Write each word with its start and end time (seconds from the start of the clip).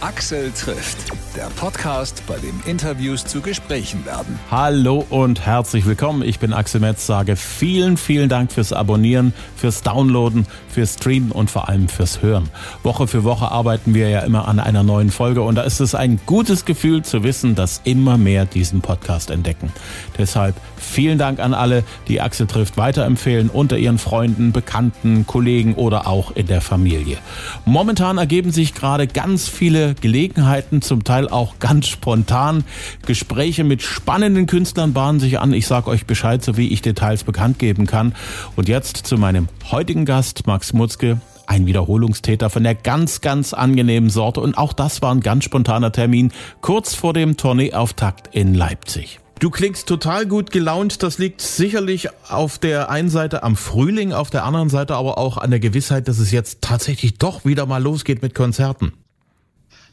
Axel 0.00 0.52
trifft, 0.52 0.96
der 1.34 1.46
Podcast, 1.56 2.22
bei 2.28 2.36
dem 2.38 2.60
Interviews 2.66 3.24
zu 3.24 3.40
Gesprächen 3.40 4.06
werden. 4.06 4.38
Hallo 4.48 5.04
und 5.10 5.44
herzlich 5.44 5.86
willkommen. 5.86 6.22
Ich 6.22 6.38
bin 6.38 6.52
Axel 6.52 6.80
Metz, 6.80 7.04
sage 7.04 7.34
vielen, 7.34 7.96
vielen 7.96 8.28
Dank 8.28 8.52
fürs 8.52 8.72
Abonnieren, 8.72 9.34
fürs 9.56 9.82
Downloaden, 9.82 10.46
fürs 10.68 10.94
Streamen 10.94 11.32
und 11.32 11.50
vor 11.50 11.68
allem 11.68 11.88
fürs 11.88 12.22
Hören. 12.22 12.48
Woche 12.84 13.08
für 13.08 13.24
Woche 13.24 13.50
arbeiten 13.50 13.92
wir 13.92 14.08
ja 14.08 14.20
immer 14.20 14.46
an 14.46 14.60
einer 14.60 14.84
neuen 14.84 15.10
Folge 15.10 15.42
und 15.42 15.56
da 15.56 15.62
ist 15.62 15.80
es 15.80 15.96
ein 15.96 16.20
gutes 16.26 16.64
Gefühl 16.64 17.02
zu 17.02 17.24
wissen, 17.24 17.56
dass 17.56 17.80
immer 17.82 18.18
mehr 18.18 18.46
diesen 18.46 18.82
Podcast 18.82 19.30
entdecken. 19.30 19.72
Deshalb 20.16 20.54
vielen 20.88 21.18
Dank 21.18 21.38
an 21.38 21.54
alle, 21.54 21.84
die 22.08 22.20
Axel 22.20 22.46
trifft 22.46 22.76
weiterempfehlen 22.76 23.50
unter 23.50 23.78
ihren 23.78 23.98
Freunden, 23.98 24.52
Bekannten, 24.52 25.26
Kollegen 25.26 25.74
oder 25.74 26.06
auch 26.06 26.32
in 26.32 26.46
der 26.46 26.60
Familie. 26.60 27.18
Momentan 27.64 28.18
ergeben 28.18 28.50
sich 28.50 28.74
gerade 28.74 29.06
ganz 29.06 29.48
viele 29.48 29.94
Gelegenheiten, 29.94 30.82
zum 30.82 31.04
Teil 31.04 31.28
auch 31.28 31.58
ganz 31.58 31.86
spontan. 31.86 32.64
Gespräche 33.06 33.64
mit 33.64 33.82
spannenden 33.82 34.46
Künstlern 34.46 34.92
bahnen 34.92 35.20
sich 35.20 35.38
an. 35.38 35.52
Ich 35.52 35.66
sage 35.66 35.90
euch 35.90 36.06
Bescheid, 36.06 36.42
so 36.42 36.56
wie 36.56 36.68
ich 36.68 36.82
Details 36.82 37.24
bekannt 37.24 37.58
geben 37.58 37.86
kann. 37.86 38.14
Und 38.56 38.68
jetzt 38.68 38.96
zu 39.06 39.18
meinem 39.18 39.48
heutigen 39.70 40.04
Gast, 40.04 40.46
Max 40.46 40.72
Mutzke. 40.72 41.20
Ein 41.46 41.66
Wiederholungstäter 41.66 42.50
von 42.50 42.62
der 42.62 42.74
ganz, 42.74 43.22
ganz 43.22 43.54
angenehmen 43.54 44.10
Sorte. 44.10 44.40
Und 44.40 44.58
auch 44.58 44.74
das 44.74 45.00
war 45.00 45.14
ein 45.14 45.20
ganz 45.20 45.44
spontaner 45.44 45.92
Termin 45.92 46.30
kurz 46.60 46.94
vor 46.94 47.14
dem 47.14 47.38
Tourneeauftakt 47.38 48.34
in 48.34 48.52
Leipzig. 48.52 49.18
Du 49.40 49.50
klingst 49.50 49.86
total 49.86 50.26
gut 50.26 50.50
gelaunt. 50.50 51.04
Das 51.04 51.18
liegt 51.18 51.40
sicherlich 51.40 52.08
auf 52.28 52.58
der 52.58 52.90
einen 52.90 53.08
Seite 53.08 53.44
am 53.44 53.54
Frühling, 53.54 54.12
auf 54.12 54.30
der 54.30 54.44
anderen 54.44 54.68
Seite 54.68 54.96
aber 54.96 55.16
auch 55.16 55.38
an 55.38 55.50
der 55.50 55.60
Gewissheit, 55.60 56.08
dass 56.08 56.18
es 56.18 56.32
jetzt 56.32 56.60
tatsächlich 56.60 57.18
doch 57.18 57.44
wieder 57.44 57.64
mal 57.66 57.80
losgeht 57.80 58.20
mit 58.20 58.34
Konzerten. 58.34 58.94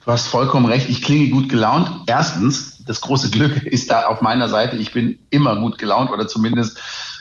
Du 0.03 0.11
hast 0.11 0.27
vollkommen 0.27 0.65
recht. 0.65 0.89
Ich 0.89 1.03
klinge 1.03 1.29
gut 1.29 1.49
gelaunt. 1.49 1.91
Erstens, 2.07 2.83
das 2.85 3.01
große 3.01 3.29
Glück 3.29 3.63
ist 3.65 3.91
da 3.91 4.07
auf 4.07 4.21
meiner 4.21 4.49
Seite. 4.49 4.77
Ich 4.77 4.93
bin 4.93 5.19
immer 5.29 5.59
gut 5.59 5.77
gelaunt 5.77 6.09
oder 6.09 6.27
zumindest 6.27 6.79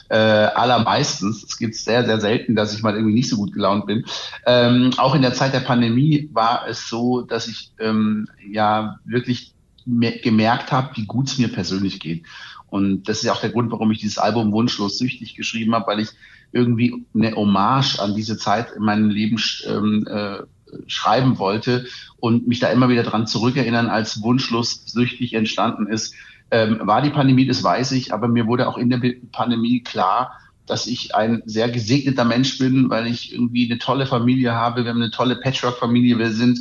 äh, 0.09 0.17
allermeistens. 0.17 1.45
Es 1.45 1.59
gibt 1.59 1.75
sehr, 1.75 2.07
sehr 2.07 2.21
selten, 2.21 2.55
dass 2.55 2.75
ich 2.75 2.83
mal 2.83 2.95
irgendwie 2.95 3.15
nicht 3.15 3.29
so 3.29 3.37
gut 3.37 3.53
gelaunt 3.53 3.85
bin. 3.87 4.05
Ähm, 4.47 4.93
auch 4.97 5.15
in 5.15 5.23
der 5.23 5.35
Zeit 5.35 5.53
der 5.53 5.61
Pandemie 5.61 6.31
war 6.33 6.67
es 6.69 6.89
so, 6.89 7.21
dass 7.21 7.49
ich 7.49 7.73
ähm, 7.79 8.29
ja 8.51 8.99
wirklich 9.05 9.54
gemerkt 9.87 10.73
habe, 10.73 10.97
wie 10.97 11.07
gut 11.07 11.29
es 11.29 11.39
mir 11.39 11.49
persönlich 11.49 12.01
geht. 12.01 12.25
Und 12.69 13.09
das 13.09 13.19
ist 13.19 13.25
ja 13.25 13.33
auch 13.33 13.41
der 13.41 13.51
Grund, 13.51 13.71
warum 13.71 13.91
ich 13.93 14.01
dieses 14.01 14.19
Album 14.19 14.53
Wunschlos 14.53 14.99
süchtig 14.99 15.37
geschrieben 15.37 15.75
habe, 15.75 15.87
weil 15.87 16.01
ich 16.01 16.09
irgendwie 16.53 17.05
eine 17.15 17.35
Hommage 17.35 17.99
an 18.01 18.15
diese 18.15 18.37
Zeit 18.37 18.73
in 18.77 18.83
meinem 18.83 19.11
Leben 19.11 19.41
ähm, 19.67 20.07
äh, 20.09 20.39
schreiben 20.87 21.39
wollte 21.39 21.87
und 22.19 22.49
mich 22.49 22.61
da 22.61 22.69
immer 22.69 22.89
wieder 22.89 23.03
dran 23.03 23.27
zurückerinnern, 23.27 23.89
als 23.89 24.23
wunschlos 24.23 24.85
süchtig 24.87 25.35
entstanden 25.35 25.87
ist. 25.87 26.15
Ähm, 26.51 26.81
war 26.83 27.03
die 27.03 27.11
Pandemie, 27.11 27.47
das 27.47 27.63
weiß 27.63 27.93
ich, 27.93 28.13
aber 28.13 28.29
mir 28.29 28.47
wurde 28.47 28.69
auch 28.69 28.79
in 28.79 28.91
der 28.91 29.01
Pandemie 29.33 29.83
klar, 29.83 30.39
dass 30.67 30.87
ich 30.87 31.15
ein 31.15 31.43
sehr 31.45 31.69
gesegneter 31.69 32.25
Mensch 32.25 32.59
bin, 32.59 32.89
weil 32.89 33.07
ich 33.07 33.33
irgendwie 33.33 33.71
eine 33.71 33.79
tolle 33.79 34.07
Familie 34.07 34.55
habe. 34.55 34.85
Wir 34.85 34.91
haben 34.91 35.03
eine 35.03 35.11
tolle 35.11 35.37
Patchwork-Familie. 35.37 36.19
Wir 36.19 36.31
sind 36.31 36.61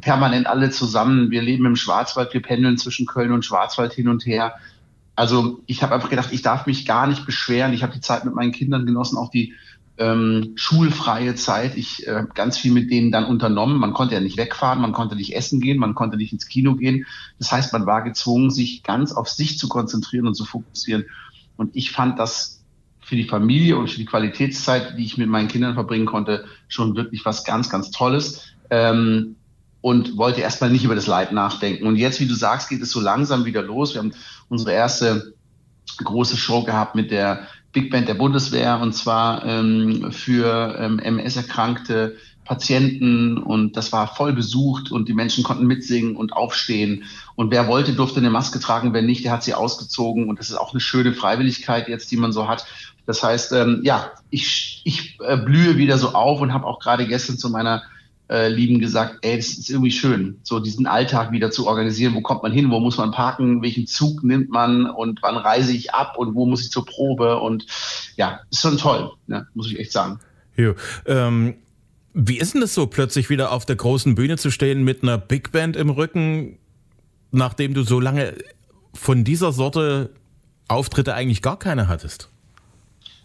permanent 0.00 0.46
alle 0.46 0.70
zusammen. 0.70 1.30
Wir 1.30 1.42
leben 1.42 1.66
im 1.66 1.76
Schwarzwald. 1.76 2.32
Wir 2.34 2.42
pendeln 2.42 2.78
zwischen 2.78 3.06
Köln 3.06 3.32
und 3.32 3.44
Schwarzwald 3.44 3.92
hin 3.92 4.08
und 4.08 4.24
her. 4.26 4.54
Also 5.16 5.60
ich 5.66 5.82
habe 5.82 5.94
einfach 5.94 6.10
gedacht, 6.10 6.28
ich 6.32 6.42
darf 6.42 6.66
mich 6.66 6.86
gar 6.86 7.06
nicht 7.06 7.26
beschweren. 7.26 7.72
Ich 7.72 7.82
habe 7.82 7.92
die 7.92 8.00
Zeit 8.00 8.24
mit 8.24 8.34
meinen 8.34 8.52
Kindern 8.52 8.86
genossen, 8.86 9.18
auch 9.18 9.30
die 9.30 9.54
ähm, 9.98 10.52
schulfreie 10.54 11.34
Zeit. 11.34 11.76
Ich 11.76 12.06
äh, 12.06 12.24
ganz 12.34 12.58
viel 12.58 12.72
mit 12.72 12.90
denen 12.90 13.10
dann 13.10 13.24
unternommen. 13.24 13.78
Man 13.78 13.92
konnte 13.92 14.14
ja 14.14 14.20
nicht 14.20 14.36
wegfahren, 14.36 14.80
man 14.80 14.92
konnte 14.92 15.16
nicht 15.16 15.34
essen 15.34 15.60
gehen, 15.60 15.78
man 15.78 15.94
konnte 15.94 16.16
nicht 16.16 16.32
ins 16.32 16.46
Kino 16.46 16.76
gehen. 16.76 17.06
Das 17.38 17.52
heißt, 17.52 17.72
man 17.72 17.86
war 17.86 18.02
gezwungen, 18.02 18.50
sich 18.50 18.82
ganz 18.82 19.12
auf 19.12 19.28
sich 19.28 19.58
zu 19.58 19.68
konzentrieren 19.68 20.26
und 20.26 20.34
zu 20.34 20.44
fokussieren. 20.44 21.04
Und 21.56 21.76
ich 21.76 21.90
fand 21.90 22.18
das 22.18 22.61
für 23.12 23.16
die 23.16 23.24
Familie 23.24 23.76
und 23.76 23.90
für 23.90 23.98
die 23.98 24.06
Qualitätszeit, 24.06 24.96
die 24.96 25.04
ich 25.04 25.18
mit 25.18 25.28
meinen 25.28 25.46
Kindern 25.46 25.74
verbringen 25.74 26.06
konnte, 26.06 26.46
schon 26.68 26.96
wirklich 26.96 27.26
was 27.26 27.44
ganz, 27.44 27.68
ganz 27.68 27.90
Tolles. 27.90 28.54
Ähm, 28.70 29.36
und 29.82 30.16
wollte 30.16 30.40
erstmal 30.40 30.70
nicht 30.70 30.84
über 30.84 30.94
das 30.94 31.06
Leid 31.06 31.30
nachdenken. 31.30 31.86
Und 31.86 31.96
jetzt, 31.96 32.20
wie 32.20 32.26
du 32.26 32.34
sagst, 32.34 32.70
geht 32.70 32.80
es 32.80 32.90
so 32.90 33.00
langsam 33.00 33.44
wieder 33.44 33.62
los. 33.62 33.92
Wir 33.92 33.98
haben 33.98 34.14
unsere 34.48 34.72
erste 34.72 35.34
große 36.02 36.38
Show 36.38 36.62
gehabt 36.64 36.94
mit 36.94 37.10
der 37.10 37.48
Big 37.72 37.90
Band 37.90 38.08
der 38.08 38.14
Bundeswehr 38.14 38.80
und 38.80 38.94
zwar 38.94 39.44
ähm, 39.44 40.10
für 40.10 40.74
ähm, 40.78 40.98
MS-erkrankte 40.98 42.16
Patienten 42.44 43.38
und 43.38 43.76
das 43.76 43.92
war 43.92 44.14
voll 44.14 44.32
besucht 44.32 44.90
und 44.90 45.08
die 45.08 45.14
Menschen 45.14 45.44
konnten 45.44 45.66
mitsingen 45.66 46.16
und 46.16 46.32
aufstehen 46.32 47.04
und 47.34 47.50
wer 47.50 47.68
wollte, 47.68 47.92
durfte 47.92 48.18
eine 48.18 48.30
Maske 48.30 48.60
tragen, 48.60 48.92
wer 48.92 49.02
nicht, 49.02 49.24
der 49.24 49.32
hat 49.32 49.44
sie 49.44 49.54
ausgezogen 49.54 50.28
und 50.28 50.38
das 50.38 50.50
ist 50.50 50.56
auch 50.56 50.72
eine 50.72 50.80
schöne 50.80 51.12
Freiwilligkeit 51.12 51.88
jetzt, 51.88 52.10
die 52.10 52.16
man 52.16 52.32
so 52.32 52.48
hat. 52.48 52.66
Das 53.06 53.22
heißt, 53.22 53.52
ähm, 53.52 53.80
ja, 53.82 54.12
ich, 54.30 54.82
ich 54.84 55.18
äh, 55.20 55.36
blühe 55.36 55.76
wieder 55.76 55.98
so 55.98 56.10
auf 56.10 56.40
und 56.40 56.52
habe 56.52 56.66
auch 56.66 56.78
gerade 56.78 57.06
gestern 57.06 57.38
zu 57.38 57.50
meiner 57.50 57.82
äh, 58.32 58.48
Lieben 58.48 58.78
gesagt, 58.78 59.18
ey, 59.22 59.36
das 59.36 59.48
ist 59.48 59.68
irgendwie 59.68 59.90
schön, 59.90 60.38
so 60.42 60.60
diesen 60.60 60.86
Alltag 60.86 61.32
wieder 61.32 61.50
zu 61.50 61.66
organisieren. 61.66 62.14
Wo 62.14 62.22
kommt 62.22 62.42
man 62.42 62.52
hin? 62.52 62.70
Wo 62.70 62.80
muss 62.80 62.96
man 62.96 63.10
parken? 63.10 63.62
Welchen 63.62 63.86
Zug 63.86 64.22
nimmt 64.22 64.50
man? 64.50 64.88
Und 64.88 65.20
wann 65.22 65.36
reise 65.36 65.72
ich 65.72 65.92
ab? 65.92 66.16
Und 66.16 66.34
wo 66.34 66.46
muss 66.46 66.62
ich 66.62 66.70
zur 66.70 66.86
Probe? 66.86 67.38
Und 67.40 67.66
ja, 68.16 68.40
ist 68.50 68.62
schon 68.62 68.78
toll, 68.78 69.12
ne? 69.26 69.46
muss 69.54 69.66
ich 69.70 69.78
echt 69.78 69.92
sagen. 69.92 70.18
Jo, 70.56 70.74
ähm, 71.06 71.54
wie 72.14 72.38
ist 72.38 72.54
denn 72.54 72.60
das 72.60 72.74
so, 72.74 72.86
plötzlich 72.86 73.30
wieder 73.30 73.52
auf 73.52 73.66
der 73.66 73.76
großen 73.76 74.14
Bühne 74.14 74.36
zu 74.38 74.50
stehen 74.50 74.84
mit 74.84 75.02
einer 75.02 75.18
Big 75.18 75.52
Band 75.52 75.76
im 75.76 75.90
Rücken, 75.90 76.58
nachdem 77.32 77.74
du 77.74 77.82
so 77.82 78.00
lange 78.00 78.34
von 78.94 79.24
dieser 79.24 79.52
Sorte 79.52 80.10
Auftritte 80.68 81.14
eigentlich 81.14 81.42
gar 81.42 81.58
keine 81.58 81.88
hattest? 81.88 82.31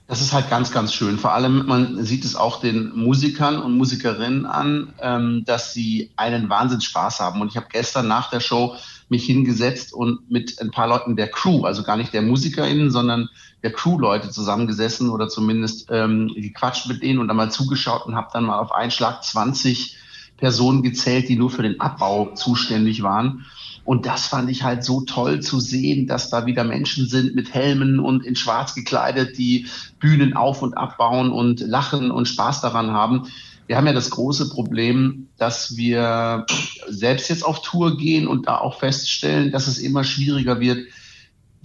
Das 0.07 0.21
ist 0.21 0.31
halt 0.31 0.49
ganz, 0.49 0.71
ganz 0.71 0.93
schön. 0.93 1.17
Vor 1.19 1.33
allem, 1.33 1.65
man 1.65 2.05
sieht 2.05 2.23
es 2.23 2.37
auch 2.37 2.61
den 2.61 2.95
Musikern 2.95 3.61
und 3.61 3.77
Musikerinnen 3.77 4.45
an, 4.45 4.93
ähm, 5.01 5.43
dass 5.45 5.73
sie 5.73 6.11
einen 6.15 6.49
Wahnsinns 6.49 6.85
Spaß 6.85 7.19
haben. 7.19 7.41
Und 7.41 7.49
ich 7.49 7.57
habe 7.57 7.67
gestern 7.69 8.07
nach 8.07 8.29
der 8.29 8.39
Show 8.39 8.75
mich 9.09 9.25
hingesetzt 9.25 9.93
und 9.93 10.31
mit 10.31 10.61
ein 10.61 10.71
paar 10.71 10.87
Leuten 10.87 11.17
der 11.17 11.27
Crew, 11.27 11.65
also 11.65 11.83
gar 11.83 11.97
nicht 11.97 12.13
der 12.13 12.21
MusikerInnen, 12.21 12.89
sondern 12.89 13.27
der 13.63 13.73
Crew-Leute 13.73 14.29
zusammengesessen 14.29 15.09
oder 15.09 15.27
zumindest 15.27 15.87
ähm, 15.91 16.31
gequatscht 16.33 16.87
mit 16.87 17.03
denen 17.03 17.19
und 17.19 17.27
dann 17.27 17.37
mal 17.37 17.51
zugeschaut 17.51 18.05
und 18.05 18.15
habe 18.15 18.29
dann 18.31 18.45
mal 18.45 18.59
auf 18.59 18.71
einen 18.71 18.91
Schlag 18.91 19.23
20 19.25 19.97
Personen 20.37 20.83
gezählt, 20.83 21.27
die 21.27 21.35
nur 21.35 21.49
für 21.49 21.63
den 21.63 21.81
Abbau 21.81 22.33
zuständig 22.33 23.03
waren. 23.03 23.45
Und 23.87 24.05
das 24.05 24.27
fand 24.27 24.51
ich 24.51 24.63
halt 24.63 24.83
so 24.83 24.99
toll 24.99 25.39
zu 25.39 25.61
sehen, 25.61 26.07
dass 26.07 26.29
da 26.29 26.45
wieder 26.45 26.65
Menschen 26.65 27.07
sind 27.07 27.35
mit 27.35 27.53
Helmen 27.53 28.01
und 28.01 28.25
in 28.25 28.35
Schwarz 28.35 28.75
gekleidet, 28.75 29.37
die 29.37 29.67
Bühnen 30.01 30.35
auf 30.35 30.61
und 30.61 30.73
abbauen 30.73 31.31
und 31.31 31.61
lachen 31.61 32.11
und 32.11 32.27
Spaß 32.27 32.59
daran 32.59 32.91
haben. 32.91 33.27
Wir 33.65 33.77
haben 33.77 33.87
ja 33.87 33.93
das 33.93 34.09
große 34.09 34.49
Problem, 34.49 35.29
dass 35.37 35.77
wir 35.77 36.45
selbst 36.89 37.29
jetzt 37.29 37.45
auf 37.45 37.61
Tour 37.61 37.95
gehen 37.95 38.27
und 38.27 38.49
da 38.49 38.57
auch 38.57 38.77
feststellen, 38.77 39.53
dass 39.53 39.67
es 39.67 39.77
immer 39.77 40.03
schwieriger 40.03 40.59
wird, 40.59 40.79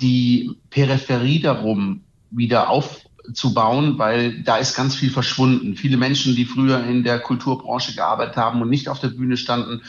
die 0.01 0.53
Peripherie 0.71 1.41
darum 1.41 2.03
wieder 2.31 2.71
aufzubauen, 2.71 3.99
weil 3.99 4.45
da 4.45 4.59
ist 4.59 4.77
ganz 4.77 4.95
viel 4.95 5.11
verschwunden. 5.11 5.75
Viele 5.75 5.97
Menschen, 5.97 6.37
die 6.37 6.45
früher 6.45 6.85
in 6.85 7.03
der 7.03 7.19
Kulturbranche 7.19 7.97
gearbeitet 7.97 8.37
haben 8.37 8.63
und 8.63 8.71
nicht 8.71 8.89
auf 8.89 9.01
der 9.01 9.09
Bühne 9.09 9.37
standen, 9.37 9.83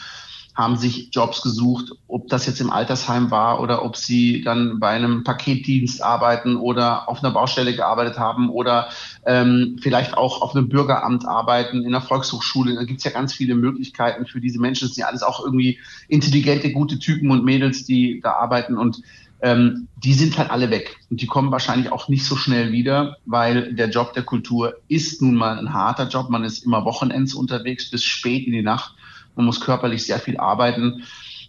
haben 0.54 0.76
sich 0.76 1.08
Jobs 1.12 1.42
gesucht, 1.42 1.92
ob 2.06 2.28
das 2.28 2.46
jetzt 2.46 2.60
im 2.60 2.70
Altersheim 2.70 3.30
war 3.30 3.60
oder 3.60 3.84
ob 3.84 3.96
sie 3.96 4.42
dann 4.42 4.78
bei 4.78 4.90
einem 4.90 5.24
Paketdienst 5.24 6.02
arbeiten 6.02 6.56
oder 6.56 7.08
auf 7.08 7.22
einer 7.24 7.32
Baustelle 7.32 7.74
gearbeitet 7.74 8.18
haben 8.18 8.48
oder 8.50 8.88
ähm, 9.26 9.76
vielleicht 9.82 10.16
auch 10.16 10.42
auf 10.42 10.54
einem 10.54 10.68
Bürgeramt 10.68 11.26
arbeiten, 11.26 11.80
in 11.80 11.88
einer 11.88 12.00
Volkshochschule. 12.00 12.74
Da 12.76 12.84
gibt's 12.84 13.04
ja 13.04 13.10
ganz 13.10 13.34
viele 13.34 13.56
Möglichkeiten 13.56 14.26
für 14.26 14.40
diese 14.40 14.60
Menschen. 14.60 14.86
Das 14.86 14.94
sind 14.94 15.02
ja 15.02 15.08
alles 15.08 15.24
auch 15.24 15.44
irgendwie 15.44 15.80
intelligente, 16.08 16.70
gute 16.72 16.98
Typen 17.00 17.30
und 17.30 17.44
Mädels, 17.44 17.84
die 17.84 18.20
da 18.22 18.34
arbeiten 18.34 18.76
und 18.76 19.02
ähm, 19.44 19.88
die 20.02 20.14
sind 20.14 20.38
halt 20.38 20.50
alle 20.50 20.70
weg. 20.70 20.96
Und 21.10 21.20
die 21.20 21.26
kommen 21.26 21.50
wahrscheinlich 21.50 21.92
auch 21.92 22.08
nicht 22.08 22.24
so 22.24 22.34
schnell 22.34 22.72
wieder, 22.72 23.18
weil 23.26 23.74
der 23.74 23.90
Job 23.90 24.14
der 24.14 24.22
Kultur 24.22 24.76
ist 24.88 25.20
nun 25.20 25.34
mal 25.34 25.58
ein 25.58 25.74
harter 25.74 26.08
Job. 26.08 26.30
Man 26.30 26.44
ist 26.44 26.64
immer 26.64 26.84
Wochenends 26.86 27.34
unterwegs 27.34 27.90
bis 27.90 28.04
spät 28.04 28.46
in 28.46 28.52
die 28.52 28.62
Nacht. 28.62 28.94
Man 29.36 29.46
muss 29.46 29.60
körperlich 29.60 30.04
sehr 30.04 30.18
viel 30.18 30.36
arbeiten. 30.38 31.02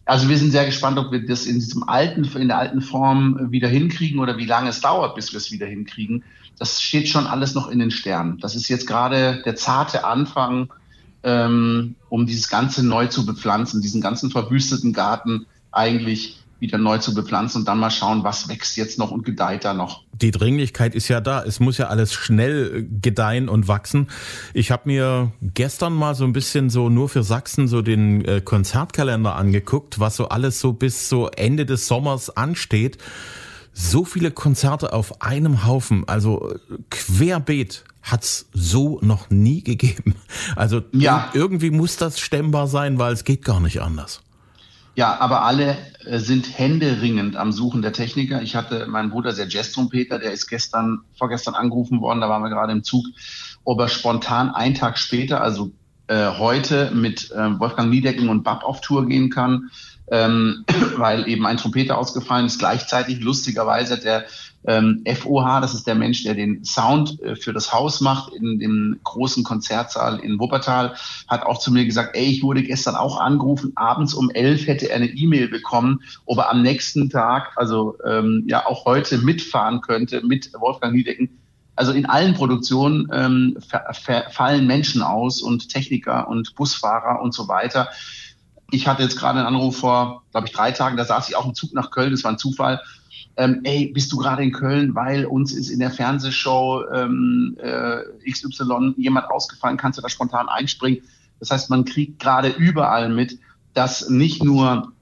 Also 0.06 0.30
wir 0.30 0.38
sind 0.38 0.52
sehr 0.52 0.66
gespannt, 0.66 1.00
ob 1.00 1.12
wir 1.12 1.26
das 1.26 1.46
in 1.46 1.56
diesem 1.56 1.90
alten, 1.90 2.24
in 2.24 2.48
der 2.48 2.60
alten 2.60 2.82
Form 2.82 3.52
wieder 3.52 3.68
hinkriegen 3.68 4.20
oder 4.20 4.38
wie 4.38 4.46
lange 4.46 4.70
es 4.70 4.82
dauert, 4.82 5.16
bis 5.16 5.32
wir 5.32 5.38
es 5.38 5.52
wieder 5.52 5.66
hinkriegen. 5.66 6.24
Das 6.60 6.82
steht 6.82 7.10
schon 7.10 7.28
alles 7.28 7.56
noch 7.56 7.70
in 7.70 7.80
den 7.80 7.92
Sternen. 7.92 8.38
Das 8.40 8.56
ist 8.56 8.70
jetzt 8.70 8.88
gerade 8.88 9.42
der 9.46 9.56
zarte 9.56 10.06
Anfang, 10.06 10.72
ähm, 11.24 11.96
um 12.10 12.28
dieses 12.28 12.50
Ganze 12.50 12.86
neu 12.86 13.08
zu 13.08 13.26
bepflanzen, 13.26 13.82
diesen 13.82 14.00
ganzen 14.00 14.30
verwüsteten 14.30 14.94
Garten 14.94 15.48
eigentlich 15.72 16.45
wieder 16.60 16.78
neu 16.78 16.98
zu 16.98 17.14
bepflanzen 17.14 17.62
und 17.62 17.68
dann 17.68 17.80
mal 17.80 17.92
schauen, 17.92 18.24
was 18.24 18.48
wächst 18.48 18.78
jetzt 18.78 18.98
noch 18.98 19.12
und 19.12 19.26
gedeiht 19.26 19.66
da 19.66 19.74
noch. 19.74 20.04
Die 20.14 20.32
Dringlichkeit 20.32 20.96
ist 20.96 21.08
ja 21.10 21.20
da. 21.20 21.44
Es 21.44 21.60
muss 21.60 21.78
ja 21.78 21.88
alles 21.88 22.14
schnell 22.14 22.72
äh, 22.76 23.00
gedeihen 23.02 23.50
und 23.50 23.68
wachsen. 23.68 24.08
Ich 24.54 24.72
habe 24.72 24.84
mir 24.86 25.32
gestern 25.42 25.94
mal 25.94 26.16
so 26.16 26.24
ein 26.24 26.34
bisschen 26.34 26.70
so 26.70 26.90
nur 26.90 27.10
für 27.10 27.24
Sachsen 27.24 27.68
so 27.68 27.82
den 27.82 28.24
äh, 28.24 28.42
Konzertkalender 28.42 29.36
angeguckt, 29.36 30.00
was 30.00 30.16
so 30.16 30.30
alles 30.30 30.60
so 30.60 30.74
bis 30.74 31.10
so 31.10 31.28
Ende 31.28 31.66
des 31.66 31.88
Sommers 31.88 32.36
ansteht. 32.36 32.98
So 33.74 34.06
viele 34.06 34.32
Konzerte 34.32 34.94
auf 34.94 35.22
einem 35.22 35.66
Haufen, 35.66 36.08
also 36.08 36.54
äh, 36.54 36.78
querbeet 36.90 37.84
hat's 38.06 38.48
so 38.54 39.00
noch 39.02 39.30
nie 39.30 39.64
gegeben. 39.64 40.16
Also 40.56 40.84
ja. 40.94 41.30
irgendwie 41.34 41.72
muss 41.72 41.98
das 41.98 42.20
stemmbar 42.20 42.68
sein, 42.68 43.00
weil 43.00 43.12
es 43.12 43.24
geht 43.24 43.44
gar 43.44 43.60
nicht 43.60 43.82
anders. 43.82 44.22
Ja, 44.96 45.20
aber 45.20 45.44
alle 45.44 45.78
äh, 46.06 46.20
sind 46.20 46.58
händeringend 46.58 47.36
am 47.36 47.52
Suchen 47.52 47.82
der 47.82 47.92
Techniker. 47.92 48.42
Ich 48.42 48.56
hatte 48.56 48.88
meinen 48.88 49.10
Bruder, 49.10 49.34
der 49.34 49.48
Jazz-Trompeter, 49.48 50.20
der 50.20 50.32
ist 50.32 50.48
gestern, 50.48 51.02
vorgestern 51.18 51.54
angerufen 51.54 52.00
worden, 52.02 52.22
da 52.22 52.30
waren 52.30 52.42
wir 52.42 52.50
gerade 52.50 52.72
im 52.72 52.84
Zug, 52.84 53.06
ob 53.66 53.80
er 53.80 53.90
spontan 53.90 54.50
einen 54.50 54.76
Tag 54.76 54.98
später, 54.98 55.42
also 55.42 55.72
äh, 56.08 56.30
heute 56.38 56.92
mit 56.92 57.32
äh, 57.32 57.60
Wolfgang 57.60 57.90
Niedecken 57.90 58.30
und 58.30 58.44
Bab 58.44 58.64
auf 58.64 58.80
Tour 58.80 59.06
gehen 59.08 59.30
kann, 59.30 59.70
ähm, 60.12 60.64
weil 60.98 61.28
eben 61.28 61.46
ein 61.46 61.58
Trompeter 61.58 61.98
ausgefallen 61.98 62.46
ist. 62.46 62.60
Gleichzeitig, 62.60 63.20
lustigerweise, 63.20 64.00
der 64.00 64.26
ähm, 64.68 65.04
FOH, 65.06 65.62
das 65.62 65.74
ist 65.74 65.88
der 65.88 65.96
Mensch, 65.96 66.24
der 66.24 66.34
den 66.34 66.64
Sound 66.64 67.22
äh, 67.22 67.36
für 67.36 67.54
das 67.54 67.74
Haus 67.74 68.02
macht 68.02 68.34
in 68.34 68.60
dem 68.60 69.00
großen 69.04 69.44
Konzertsaal 69.44 70.20
in 70.20 70.40
Wuppertal, 70.40 70.96
hat 71.28 71.44
auch 71.44 71.60
zu 71.60 71.72
mir 71.72 71.86
gesagt, 71.86 72.16
ey, 72.16 72.26
ich 72.26 72.44
wurde 72.44 72.64
gestern 72.64 72.96
auch 72.96 73.20
angerufen, 73.20 73.74
abends 73.76 74.14
um 74.14 74.30
elf 74.32 74.68
hätte 74.68 74.90
er 74.90 74.98
eine 74.98 75.08
E-Mail 75.08 75.48
bekommen, 75.48 76.02
ob 76.26 76.40
er 76.40 76.52
am 76.52 76.62
nächsten 76.62 77.10
Tag, 77.10 77.52
also 77.56 77.98
ähm, 78.06 78.44
ja 78.48 78.66
auch 78.66 78.86
heute 78.86 79.18
mitfahren 79.20 79.82
könnte 79.82 80.26
mit 80.26 80.52
Wolfgang 80.60 80.94
Niedecken. 80.94 81.30
Also 81.76 81.92
in 81.92 82.06
allen 82.06 82.34
Produktionen 82.34 83.10
ähm, 83.12 83.58
fallen 84.32 84.66
Menschen 84.66 85.02
aus 85.02 85.42
und 85.42 85.70
Techniker 85.70 86.28
und 86.30 86.56
Busfahrer 86.56 87.22
und 87.22 87.34
so 87.34 87.50
weiter. 87.50 87.90
Ich 88.72 88.88
hatte 88.88 89.04
jetzt 89.04 89.18
gerade 89.18 89.40
einen 89.40 89.48
Anruf 89.48 89.78
vor, 89.78 90.24
glaube 90.32 90.48
ich, 90.48 90.54
drei 90.54 90.72
Tagen, 90.72 90.98
da 90.98 91.06
saß 91.06 91.30
ich 91.30 91.36
auch 91.36 91.46
im 91.46 91.54
Zug 91.54 91.74
nach 91.74 91.92
Köln, 91.92 92.12
das 92.12 92.24
war 92.24 92.32
ein 92.32 92.38
Zufall 92.38 92.82
ähm, 93.38 93.62
ey, 93.64 93.88
bist 93.88 94.12
du 94.12 94.18
gerade 94.18 94.44
in 94.44 94.52
Köln, 94.52 94.96
weil 94.96 95.26
uns 95.26 95.54
ist 95.54 95.70
in 95.70 95.80
der 95.80 95.92
Fernsehshow 95.92 96.84
ähm, 96.94 97.58
äh, 97.62 98.32
XY 98.32 98.94
jemand 98.98 99.30
ausgefallen, 99.30 99.78
kannst 99.78 99.98
du 99.98 100.02
da 100.02 100.10
spontan 100.10 100.48
einspringen? 100.48 101.02
Das 101.40 101.52
heißt, 101.52 101.70
man 101.70 101.86
kriegt 101.86 102.20
gerade 102.20 102.50
überall 102.50 103.10
mit, 103.10 103.38
dass 103.74 104.10
nicht 104.10 104.44
nur 104.44 104.94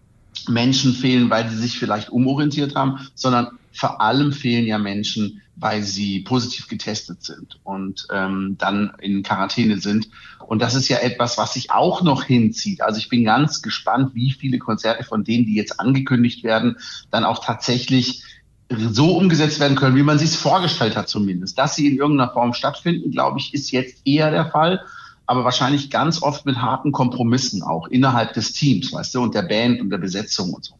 Menschen 0.48 0.94
fehlen, 0.94 1.30
weil 1.30 1.48
sie 1.48 1.57
sich 1.57 1.77
vielleicht 1.77 2.09
umorientiert 2.09 2.75
haben, 2.75 3.07
sondern 3.13 3.59
vor 3.73 4.01
allem 4.01 4.31
fehlen 4.31 4.65
ja 4.65 4.77
Menschen, 4.77 5.41
weil 5.55 5.83
sie 5.83 6.21
positiv 6.21 6.67
getestet 6.67 7.23
sind 7.23 7.59
und 7.63 8.07
ähm, 8.11 8.55
dann 8.57 8.93
in 8.99 9.23
Quarantäne 9.23 9.79
sind. 9.79 10.09
Und 10.47 10.61
das 10.61 10.73
ist 10.73 10.89
ja 10.89 10.97
etwas, 10.97 11.37
was 11.37 11.53
sich 11.53 11.71
auch 11.71 12.01
noch 12.01 12.23
hinzieht. 12.23 12.81
Also 12.81 12.99
ich 12.99 13.09
bin 13.09 13.23
ganz 13.23 13.61
gespannt, 13.61 14.15
wie 14.15 14.31
viele 14.31 14.57
Konzerte 14.57 15.03
von 15.03 15.23
denen, 15.23 15.45
die 15.45 15.55
jetzt 15.55 15.79
angekündigt 15.79 16.43
werden, 16.43 16.77
dann 17.11 17.23
auch 17.23 17.43
tatsächlich 17.43 18.23
so 18.69 19.15
umgesetzt 19.17 19.59
werden 19.59 19.77
können, 19.77 19.95
wie 19.95 20.03
man 20.03 20.17
sich 20.17 20.29
es 20.29 20.35
vorgestellt 20.35 20.95
hat 20.95 21.07
zumindest. 21.07 21.57
Dass 21.59 21.75
sie 21.75 21.87
in 21.87 21.97
irgendeiner 21.97 22.31
Form 22.31 22.53
stattfinden, 22.53 23.11
glaube 23.11 23.39
ich, 23.39 23.53
ist 23.53 23.71
jetzt 23.71 24.01
eher 24.05 24.31
der 24.31 24.47
Fall 24.47 24.81
aber 25.25 25.45
wahrscheinlich 25.45 25.89
ganz 25.89 26.21
oft 26.21 26.45
mit 26.45 26.57
harten 26.57 26.91
Kompromissen 26.91 27.63
auch 27.63 27.87
innerhalb 27.87 28.33
des 28.33 28.53
Teams, 28.53 28.91
weißt 28.91 29.15
du, 29.15 29.21
und 29.21 29.35
der 29.35 29.43
Band 29.43 29.79
und 29.79 29.89
der 29.89 29.97
Besetzung 29.97 30.53
und 30.53 30.65
so. 30.65 30.75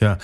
Ja, 0.00 0.18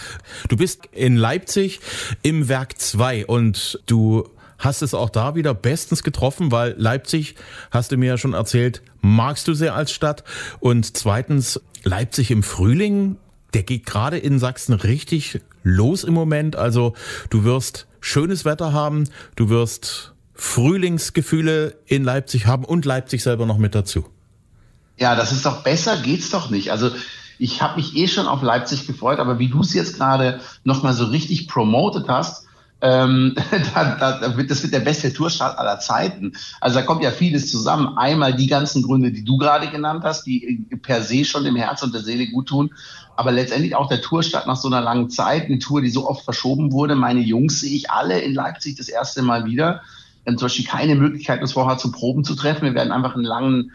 du 0.48 0.56
bist 0.56 0.88
in 0.92 1.16
Leipzig 1.16 1.80
im 2.22 2.48
Werk 2.48 2.78
2 2.78 3.26
und 3.26 3.80
du 3.86 4.28
hast 4.58 4.82
es 4.82 4.94
auch 4.94 5.10
da 5.10 5.34
wieder 5.34 5.54
bestens 5.54 6.02
getroffen, 6.02 6.52
weil 6.52 6.74
Leipzig, 6.78 7.34
hast 7.70 7.92
du 7.92 7.96
mir 7.96 8.10
ja 8.10 8.18
schon 8.18 8.32
erzählt, 8.32 8.82
magst 9.00 9.48
du 9.48 9.54
sehr 9.54 9.74
als 9.74 9.92
Stadt. 9.92 10.24
Und 10.60 10.96
zweitens, 10.96 11.60
Leipzig 11.82 12.30
im 12.30 12.42
Frühling, 12.42 13.16
der 13.54 13.64
geht 13.64 13.86
gerade 13.86 14.18
in 14.18 14.38
Sachsen 14.38 14.74
richtig 14.74 15.40
los 15.62 16.04
im 16.04 16.14
Moment. 16.14 16.56
Also 16.56 16.94
du 17.30 17.44
wirst 17.44 17.86
schönes 18.00 18.44
Wetter 18.44 18.72
haben, 18.72 19.08
du 19.36 19.48
wirst 19.48 20.14
Frühlingsgefühle 20.34 21.76
in 21.86 22.04
Leipzig 22.04 22.46
haben 22.46 22.64
und 22.64 22.84
Leipzig 22.84 23.22
selber 23.22 23.46
noch 23.46 23.58
mit 23.58 23.74
dazu. 23.74 24.06
Ja, 24.96 25.14
das 25.14 25.32
ist 25.32 25.44
doch 25.44 25.62
besser, 25.62 26.00
geht's 26.02 26.30
doch 26.30 26.50
nicht. 26.50 26.70
Also 26.70 26.90
ich 27.42 27.60
habe 27.60 27.76
mich 27.76 27.96
eh 27.96 28.06
schon 28.06 28.28
auf 28.28 28.42
Leipzig 28.42 28.86
gefreut, 28.86 29.18
aber 29.18 29.38
wie 29.38 29.48
du 29.48 29.60
es 29.60 29.74
jetzt 29.74 29.96
gerade 29.96 30.40
nochmal 30.62 30.94
so 30.94 31.06
richtig 31.06 31.48
promotet 31.48 32.08
hast, 32.08 32.46
ähm, 32.80 33.34
da, 33.74 34.18
da 34.20 34.36
wird, 34.36 34.50
das 34.50 34.62
wird 34.62 34.72
der 34.72 34.80
beste 34.80 35.12
Tourstart 35.12 35.58
aller 35.58 35.80
Zeiten. 35.80 36.34
Also 36.60 36.78
da 36.78 36.84
kommt 36.84 37.02
ja 37.02 37.10
vieles 37.10 37.50
zusammen. 37.50 37.96
Einmal 37.98 38.34
die 38.34 38.46
ganzen 38.46 38.82
Gründe, 38.82 39.10
die 39.10 39.24
du 39.24 39.38
gerade 39.38 39.68
genannt 39.70 40.04
hast, 40.04 40.24
die 40.24 40.66
per 40.82 41.02
se 41.02 41.24
schon 41.24 41.44
dem 41.44 41.56
Herz 41.56 41.82
und 41.82 41.92
der 41.92 42.02
Seele 42.02 42.28
gut 42.28 42.48
tun. 42.48 42.74
Aber 43.16 43.32
letztendlich 43.32 43.74
auch 43.74 43.88
der 43.88 44.02
Tourstart 44.02 44.46
nach 44.46 44.56
so 44.56 44.68
einer 44.68 44.80
langen 44.80 45.10
Zeit, 45.10 45.46
eine 45.46 45.58
Tour, 45.58 45.80
die 45.80 45.90
so 45.90 46.08
oft 46.08 46.24
verschoben 46.24 46.70
wurde. 46.72 46.94
Meine 46.94 47.20
Jungs 47.20 47.60
sehe 47.60 47.74
ich 47.74 47.90
alle 47.90 48.20
in 48.20 48.34
Leipzig 48.34 48.76
das 48.76 48.88
erste 48.88 49.22
Mal 49.22 49.46
wieder. 49.46 49.82
Wir 50.22 50.32
haben 50.32 50.38
zum 50.38 50.46
Beispiel 50.46 50.66
keine 50.66 50.94
Möglichkeit, 50.94 51.40
uns 51.40 51.52
vorher 51.52 51.78
zu 51.78 51.90
Proben 51.90 52.22
zu 52.22 52.36
treffen. 52.36 52.62
Wir 52.62 52.74
werden 52.74 52.92
einfach 52.92 53.14
einen 53.14 53.24
langen 53.24 53.72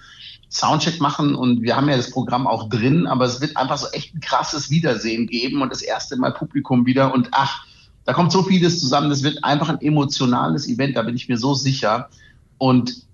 Soundcheck 0.50 1.02
machen 1.02 1.36
und 1.36 1.62
wir 1.62 1.76
haben 1.76 1.90
ja 1.90 1.98
das 1.98 2.12
Programm 2.12 2.48
auch 2.48 2.70
drin, 2.70 3.06
aber 3.06 3.26
es 3.26 3.42
wird 3.42 3.58
einfach 3.58 3.78
so 3.78 3.88
echt 3.92 4.16
ein 4.16 4.22
krasses 4.22 4.70
Wiedersehen 4.70 5.28
geben 5.28 5.62
und 5.62 5.72
das 5.72 5.82
erste 5.82 6.16
Mal 6.16 6.34
Publikum 6.34 6.86
wieder 6.86 7.14
und 7.14 7.30
ach, 7.32 7.66
da 8.06 8.14
kommt 8.14 8.32
so 8.32 8.44
vieles 8.44 8.80
zusammen, 8.80 9.10
das 9.10 9.24
wird 9.24 9.44
einfach 9.44 9.68
ein 9.68 9.82
emotionales 9.82 10.68
Event, 10.70 10.96
da 10.96 11.02
bin 11.02 11.16
ich 11.16 11.28
mir 11.28 11.38
so 11.38 11.54
sicher 11.54 12.10
und 12.58 13.08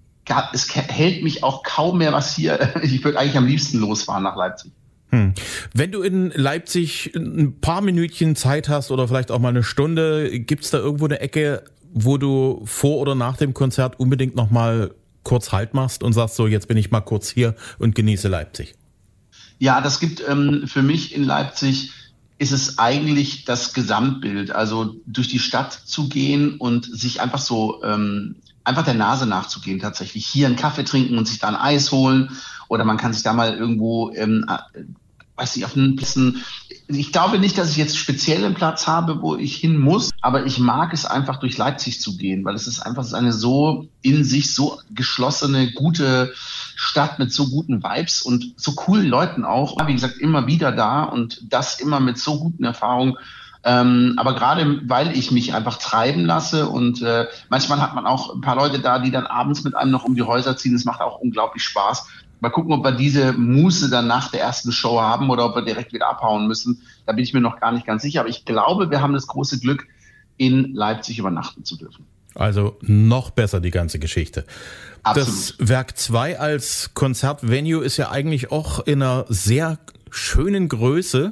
es 0.53 0.73
hält 0.73 1.23
mich 1.23 1.43
auch 1.43 1.63
kaum 1.63 1.97
mehr 1.97 2.13
was 2.13 2.35
hier. 2.35 2.73
Ich 2.83 3.03
würde 3.03 3.19
eigentlich 3.19 3.37
am 3.37 3.45
liebsten 3.45 3.79
losfahren 3.79 4.23
nach 4.23 4.35
Leipzig. 4.35 4.71
Hm. 5.09 5.33
Wenn 5.73 5.91
du 5.91 6.01
in 6.01 6.31
Leipzig 6.31 7.11
ein 7.15 7.59
paar 7.59 7.81
Minütchen 7.81 8.35
Zeit 8.35 8.69
hast 8.69 8.89
oder 8.91 9.07
vielleicht 9.07 9.31
auch 9.31 9.39
mal 9.39 9.49
eine 9.49 9.63
Stunde, 9.63 10.39
gibt 10.39 10.63
es 10.63 10.71
da 10.71 10.77
irgendwo 10.77 11.05
eine 11.05 11.19
Ecke, 11.19 11.63
wo 11.93 12.17
du 12.17 12.61
vor 12.65 12.97
oder 12.97 13.15
nach 13.15 13.37
dem 13.37 13.53
Konzert 13.53 13.99
unbedingt 13.99 14.35
nochmal 14.35 14.95
kurz 15.23 15.51
Halt 15.51 15.73
machst 15.73 16.03
und 16.03 16.13
sagst 16.13 16.35
so, 16.35 16.47
jetzt 16.47 16.67
bin 16.67 16.77
ich 16.77 16.91
mal 16.91 17.01
kurz 17.01 17.29
hier 17.29 17.55
und 17.79 17.95
genieße 17.95 18.27
Leipzig? 18.27 18.75
Ja, 19.59 19.81
das 19.81 19.99
gibt 19.99 20.23
ähm, 20.27 20.63
für 20.67 20.81
mich 20.81 21.15
in 21.15 21.23
Leipzig 21.23 21.91
ist 22.37 22.51
es 22.51 22.77
eigentlich 22.77 23.45
das 23.45 23.73
Gesamtbild, 23.73 24.51
also 24.51 24.95
durch 25.05 25.29
die 25.29 25.39
Stadt 25.39 25.71
zu 25.71 26.09
gehen 26.09 26.57
und 26.57 26.85
sich 26.85 27.21
einfach 27.21 27.39
so 27.39 27.83
ähm, 27.83 28.35
einfach 28.63 28.83
der 28.83 28.95
Nase 28.95 29.25
nachzugehen 29.25 29.79
tatsächlich. 29.79 30.25
Hier 30.25 30.47
einen 30.47 30.55
Kaffee 30.55 30.83
trinken 30.83 31.17
und 31.17 31.27
sich 31.27 31.39
da 31.39 31.47
ein 31.47 31.55
Eis 31.55 31.91
holen 31.91 32.31
oder 32.67 32.83
man 32.85 32.97
kann 32.97 33.13
sich 33.13 33.23
da 33.23 33.33
mal 33.33 33.53
irgendwo 33.53 34.11
ähm, 34.13 34.45
weiß 35.35 35.55
ich, 35.55 35.65
auf 35.65 35.75
einen 35.75 35.95
Plätzen. 35.95 36.43
Ich 36.87 37.11
glaube 37.11 37.39
nicht, 37.39 37.57
dass 37.57 37.71
ich 37.71 37.77
jetzt 37.77 37.97
speziell 37.97 38.45
einen 38.45 38.53
Platz 38.53 38.87
habe, 38.87 39.21
wo 39.21 39.35
ich 39.35 39.55
hin 39.55 39.79
muss, 39.79 40.11
aber 40.21 40.45
ich 40.45 40.59
mag 40.59 40.93
es 40.93 41.05
einfach 41.05 41.37
durch 41.37 41.57
Leipzig 41.57 42.01
zu 42.01 42.17
gehen, 42.17 42.45
weil 42.45 42.55
es 42.55 42.67
ist 42.67 42.81
einfach 42.81 43.11
eine 43.13 43.33
so 43.33 43.87
in 44.01 44.23
sich 44.23 44.53
so 44.53 44.79
geschlossene, 44.91 45.71
gute 45.73 46.33
Stadt 46.75 47.19
mit 47.19 47.31
so 47.31 47.47
guten 47.49 47.83
Vibes 47.83 48.21
und 48.21 48.53
so 48.57 48.73
coolen 48.73 49.07
Leuten 49.07 49.45
auch. 49.45 49.77
Wie 49.87 49.93
gesagt, 49.93 50.17
immer 50.17 50.47
wieder 50.47 50.71
da 50.71 51.03
und 51.03 51.41
das 51.49 51.79
immer 51.79 51.99
mit 51.99 52.17
so 52.17 52.39
guten 52.39 52.63
Erfahrungen. 52.63 53.17
Ähm, 53.65 54.15
aber 54.17 54.35
gerade 54.35 54.81
weil 54.89 55.15
ich 55.17 55.31
mich 55.31 55.53
einfach 55.53 55.77
treiben 55.77 56.25
lasse 56.25 56.67
und 56.67 57.01
äh, 57.01 57.27
manchmal 57.47 57.81
hat 57.81 57.95
man 57.95 58.05
auch 58.05 58.35
ein 58.35 58.41
paar 58.41 58.57
Leute 58.57 58.79
da, 58.79 58.99
die 58.99 59.11
dann 59.11 59.25
abends 59.25 59.63
mit 59.63 59.73
einem 59.73 59.91
noch 59.91 60.03
um 60.03 60.15
die 60.15 60.23
Häuser 60.23 60.57
ziehen. 60.57 60.73
Das 60.73 60.83
macht 60.83 60.99
auch 60.99 61.19
unglaublich 61.19 61.63
Spaß. 61.63 62.07
Mal 62.43 62.49
gucken, 62.49 62.73
ob 62.73 62.83
wir 62.83 62.91
diese 62.91 63.31
Muße 63.31 63.89
dann 63.89 64.05
nach 64.05 64.29
der 64.29 64.41
ersten 64.41 64.73
Show 64.73 64.99
haben 64.99 65.29
oder 65.29 65.45
ob 65.45 65.55
wir 65.55 65.61
direkt 65.61 65.93
wieder 65.93 66.09
abhauen 66.09 66.45
müssen. 66.45 66.81
Da 67.05 67.13
bin 67.13 67.23
ich 67.23 67.33
mir 67.33 67.39
noch 67.39 67.57
gar 67.57 67.71
nicht 67.71 67.85
ganz 67.85 68.01
sicher. 68.01 68.19
Aber 68.19 68.27
ich 68.27 68.43
glaube, 68.43 68.91
wir 68.91 69.01
haben 69.01 69.13
das 69.13 69.27
große 69.27 69.61
Glück, 69.61 69.87
in 70.35 70.73
Leipzig 70.73 71.19
übernachten 71.19 71.63
zu 71.63 71.77
dürfen. 71.77 72.05
Also 72.35 72.75
noch 72.81 73.29
besser 73.29 73.61
die 73.61 73.71
ganze 73.71 73.97
Geschichte. 73.97 74.43
Absolut. 75.03 75.29
Das 75.57 75.69
Werk 75.69 75.97
2 75.97 76.37
als 76.37 76.91
Konzertvenue 76.93 77.81
ist 77.81 77.95
ja 77.95 78.11
eigentlich 78.11 78.51
auch 78.51 78.85
in 78.85 79.01
einer 79.01 79.23
sehr 79.29 79.79
schönen 80.09 80.67
Größe, 80.67 81.31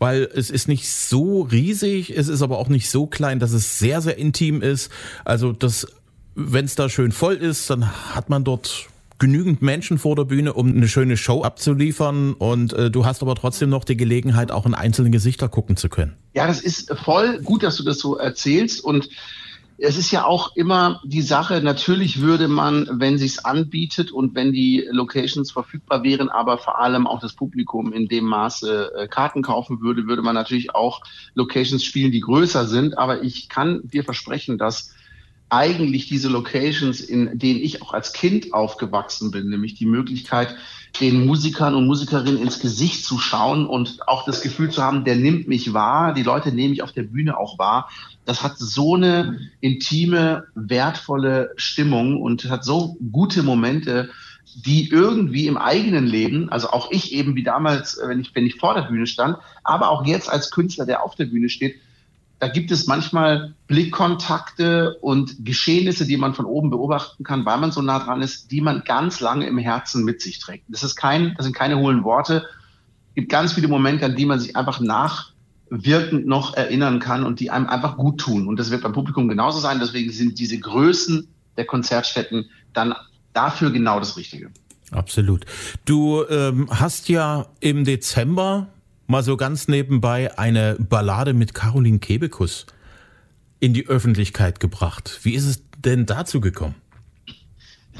weil 0.00 0.28
es 0.34 0.50
ist 0.50 0.66
nicht 0.66 0.90
so 0.90 1.42
riesig, 1.42 2.10
es 2.10 2.26
ist 2.26 2.42
aber 2.42 2.58
auch 2.58 2.68
nicht 2.68 2.90
so 2.90 3.06
klein, 3.06 3.38
dass 3.38 3.52
es 3.52 3.78
sehr, 3.78 4.00
sehr 4.00 4.18
intim 4.18 4.60
ist. 4.60 4.90
Also 5.24 5.52
das, 5.52 5.86
wenn 6.34 6.64
es 6.64 6.74
da 6.74 6.88
schön 6.88 7.12
voll 7.12 7.34
ist, 7.34 7.70
dann 7.70 8.12
hat 8.12 8.28
man 8.28 8.42
dort 8.42 8.88
genügend 9.18 9.62
Menschen 9.62 9.98
vor 9.98 10.16
der 10.16 10.24
Bühne, 10.24 10.52
um 10.52 10.68
eine 10.68 10.88
schöne 10.88 11.16
Show 11.16 11.42
abzuliefern 11.42 12.34
und 12.34 12.72
äh, 12.72 12.90
du 12.90 13.04
hast 13.04 13.22
aber 13.22 13.34
trotzdem 13.34 13.70
noch 13.70 13.84
die 13.84 13.96
Gelegenheit, 13.96 14.50
auch 14.50 14.66
in 14.66 14.74
einzelne 14.74 15.10
Gesichter 15.10 15.48
gucken 15.48 15.76
zu 15.76 15.88
können. 15.88 16.16
Ja, 16.34 16.46
das 16.46 16.60
ist 16.60 16.92
voll 17.04 17.40
gut, 17.42 17.62
dass 17.62 17.76
du 17.76 17.84
das 17.84 17.98
so 17.98 18.16
erzählst 18.16 18.84
und 18.84 19.08
es 19.80 19.96
ist 19.96 20.10
ja 20.10 20.24
auch 20.24 20.56
immer 20.56 21.00
die 21.04 21.22
Sache, 21.22 21.60
natürlich 21.62 22.20
würde 22.20 22.48
man, 22.48 22.88
wenn 22.90 23.16
sich's 23.16 23.38
anbietet 23.38 24.10
und 24.10 24.34
wenn 24.34 24.52
die 24.52 24.84
Locations 24.90 25.52
verfügbar 25.52 26.02
wären, 26.02 26.28
aber 26.28 26.58
vor 26.58 26.80
allem 26.80 27.06
auch 27.06 27.20
das 27.20 27.34
Publikum 27.34 27.92
in 27.92 28.08
dem 28.08 28.24
Maße 28.24 28.92
äh, 28.96 29.06
Karten 29.06 29.42
kaufen 29.42 29.80
würde, 29.80 30.08
würde 30.08 30.22
man 30.22 30.34
natürlich 30.34 30.74
auch 30.74 31.00
Locations 31.34 31.84
spielen, 31.84 32.10
die 32.10 32.20
größer 32.20 32.66
sind. 32.66 32.98
Aber 32.98 33.22
ich 33.22 33.48
kann 33.48 33.82
dir 33.84 34.02
versprechen, 34.02 34.58
dass 34.58 34.94
eigentlich 35.50 36.08
diese 36.08 36.28
Locations, 36.28 37.00
in 37.00 37.38
denen 37.38 37.60
ich 37.60 37.82
auch 37.82 37.94
als 37.94 38.12
Kind 38.12 38.52
aufgewachsen 38.52 39.30
bin, 39.30 39.48
nämlich 39.48 39.74
die 39.74 39.86
Möglichkeit, 39.86 40.54
den 41.00 41.26
Musikern 41.26 41.74
und 41.74 41.86
Musikerinnen 41.86 42.40
ins 42.40 42.60
Gesicht 42.60 43.04
zu 43.04 43.18
schauen 43.18 43.66
und 43.66 44.06
auch 44.08 44.24
das 44.24 44.40
Gefühl 44.40 44.70
zu 44.70 44.82
haben, 44.82 45.04
der 45.04 45.16
nimmt 45.16 45.48
mich 45.48 45.72
wahr, 45.72 46.12
die 46.12 46.22
Leute 46.22 46.52
nehmen 46.52 46.70
mich 46.70 46.82
auf 46.82 46.92
der 46.92 47.04
Bühne 47.04 47.38
auch 47.38 47.58
wahr. 47.58 47.90
Das 48.24 48.42
hat 48.42 48.58
so 48.58 48.94
eine 48.94 49.38
intime, 49.60 50.44
wertvolle 50.54 51.52
Stimmung 51.56 52.20
und 52.20 52.50
hat 52.50 52.64
so 52.64 52.96
gute 53.12 53.42
Momente, 53.42 54.10
die 54.54 54.88
irgendwie 54.90 55.46
im 55.46 55.56
eigenen 55.56 56.06
Leben, 56.06 56.48
also 56.48 56.70
auch 56.70 56.90
ich 56.90 57.12
eben 57.12 57.36
wie 57.36 57.42
damals, 57.42 58.00
wenn 58.04 58.20
ich, 58.20 58.34
wenn 58.34 58.46
ich 58.46 58.56
vor 58.56 58.74
der 58.74 58.82
Bühne 58.82 59.06
stand, 59.06 59.36
aber 59.62 59.90
auch 59.90 60.04
jetzt 60.04 60.28
als 60.28 60.50
Künstler, 60.50 60.86
der 60.86 61.04
auf 61.04 61.14
der 61.14 61.26
Bühne 61.26 61.48
steht, 61.48 61.76
da 62.40 62.46
gibt 62.46 62.70
es 62.70 62.86
manchmal 62.86 63.54
Blickkontakte 63.66 64.96
und 65.00 65.44
Geschehnisse, 65.44 66.06
die 66.06 66.16
man 66.16 66.34
von 66.34 66.44
oben 66.44 66.70
beobachten 66.70 67.24
kann, 67.24 67.44
weil 67.44 67.58
man 67.58 67.72
so 67.72 67.82
nah 67.82 67.98
dran 67.98 68.22
ist, 68.22 68.52
die 68.52 68.60
man 68.60 68.82
ganz 68.84 69.20
lange 69.20 69.46
im 69.46 69.58
Herzen 69.58 70.04
mit 70.04 70.22
sich 70.22 70.38
trägt. 70.38 70.64
Das 70.68 70.84
ist 70.84 70.94
kein, 70.94 71.34
das 71.36 71.44
sind 71.44 71.54
keine 71.54 71.78
hohlen 71.78 72.04
Worte. 72.04 72.46
Es 73.10 73.14
gibt 73.16 73.30
ganz 73.30 73.54
viele 73.54 73.66
Momente, 73.66 74.04
an 74.04 74.14
die 74.14 74.24
man 74.24 74.38
sich 74.38 74.54
einfach 74.54 74.78
nachwirkend 74.78 76.26
noch 76.26 76.54
erinnern 76.54 77.00
kann 77.00 77.24
und 77.24 77.40
die 77.40 77.50
einem 77.50 77.66
einfach 77.66 77.96
gut 77.96 78.20
tun. 78.20 78.46
Und 78.46 78.60
das 78.60 78.70
wird 78.70 78.82
beim 78.82 78.92
Publikum 78.92 79.28
genauso 79.28 79.58
sein. 79.58 79.80
Deswegen 79.80 80.12
sind 80.12 80.38
diese 80.38 80.58
Größen 80.58 81.26
der 81.56 81.66
Konzertstätten 81.66 82.50
dann 82.72 82.94
dafür 83.32 83.72
genau 83.72 83.98
das 83.98 84.16
Richtige. 84.16 84.50
Absolut. 84.92 85.44
Du 85.84 86.24
ähm, 86.30 86.68
hast 86.70 87.08
ja 87.08 87.46
im 87.58 87.84
Dezember 87.84 88.68
mal 89.08 89.24
so 89.24 89.36
ganz 89.36 89.66
nebenbei 89.66 90.38
eine 90.38 90.76
Ballade 90.78 91.34
mit 91.34 91.54
Caroline 91.54 91.98
Kebekus 91.98 92.66
in 93.58 93.74
die 93.74 93.88
Öffentlichkeit 93.88 94.60
gebracht. 94.60 95.18
Wie 95.22 95.34
ist 95.34 95.46
es 95.46 95.62
denn 95.78 96.06
dazu 96.06 96.40
gekommen? 96.40 96.76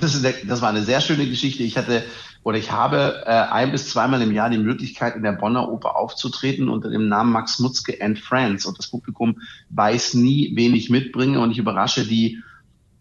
Das, 0.01 0.15
ist, 0.15 0.25
das 0.47 0.63
war 0.63 0.69
eine 0.69 0.85
sehr 0.85 1.01
schöne 1.01 1.27
Geschichte. 1.27 1.65
Ich 1.65 1.77
hatte 1.77 2.05
oder 2.45 2.57
ich 2.57 2.71
habe 2.71 3.25
äh, 3.27 3.31
ein 3.31 3.73
bis 3.73 3.91
zweimal 3.91 4.23
im 4.23 4.33
Jahr 4.33 4.49
die 4.49 4.59
Möglichkeit, 4.59 5.17
in 5.17 5.23
der 5.23 5.33
Bonner 5.33 5.69
Oper 5.69 5.97
aufzutreten 5.97 6.69
unter 6.69 6.89
dem 6.89 7.09
Namen 7.09 7.33
Max 7.33 7.59
Mutzke 7.59 8.01
and 8.01 8.19
Friends. 8.19 8.65
Und 8.65 8.79
das 8.79 8.89
Publikum 8.89 9.41
weiß 9.71 10.15
nie, 10.15 10.53
wen 10.55 10.75
ich 10.75 10.89
mitbringe. 10.89 11.41
Und 11.41 11.51
ich 11.51 11.59
überrasche 11.59 12.07
die 12.07 12.43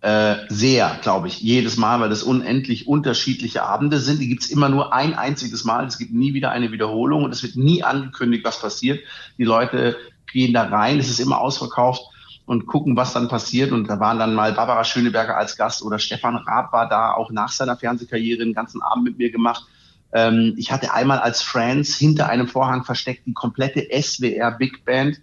äh, 0.02 0.36
sehr, 0.50 1.00
glaube 1.02 1.28
ich, 1.28 1.42
jedes 1.42 1.78
Mal, 1.78 2.00
weil 2.00 2.10
das 2.10 2.24
unendlich 2.24 2.88
unterschiedliche 2.88 3.64
Abende 3.64 4.00
sind. 4.00 4.20
Die 4.22 4.28
gibt's 4.28 4.48
immer 4.48 4.70
nur 4.70 4.94
ein 4.94 5.16
einziges 5.16 5.64
Mal. 5.64 5.88
Es 5.88 5.98
gibt 5.98 6.14
nie 6.14 6.34
wieder 6.34 6.52
eine 6.52 6.72
Wiederholung 6.72 7.24
und 7.24 7.32
es 7.32 7.42
wird 7.42 7.56
nie 7.56 7.84
angekündigt, 7.84 8.46
was 8.46 8.62
passiert. 8.62 9.00
Die 9.38 9.44
Leute 9.44 9.98
gehen 10.32 10.54
da 10.54 10.64
rein, 10.64 11.00
es 11.00 11.10
ist 11.10 11.20
immer 11.20 11.40
ausverkauft 11.40 12.04
und 12.46 12.68
gucken, 12.68 12.96
was 12.96 13.14
dann 13.14 13.28
passiert. 13.28 13.72
Und 13.72 13.90
da 13.90 14.00
waren 14.00 14.20
dann 14.20 14.36
mal 14.36 14.54
Barbara 14.54 14.84
Schöneberger 14.84 15.36
als 15.36 15.58
Gast 15.58 15.82
oder 15.82 15.98
Stefan 15.98 16.36
Raab 16.38 16.72
war 16.74 16.88
da, 16.88 17.14
auch 17.14 17.32
nach 17.32 17.52
seiner 17.52 17.76
Fernsehkarriere 17.76 18.44
den 18.44 18.54
ganzen 18.54 18.82
Abend 18.82 19.04
mit 19.04 19.18
mir 19.18 19.32
gemacht. 19.32 19.66
Ähm, 20.14 20.54
ich 20.58 20.72
hatte 20.72 20.94
einmal 20.94 21.20
als 21.20 21.42
Friends 21.42 21.96
hinter 21.96 22.30
einem 22.30 22.48
Vorhang 22.48 22.84
versteckt 22.84 23.26
die 23.26 23.34
komplette 23.34 23.88
SWR 24.02 24.52
Big 24.52 24.86
Band 24.86 25.20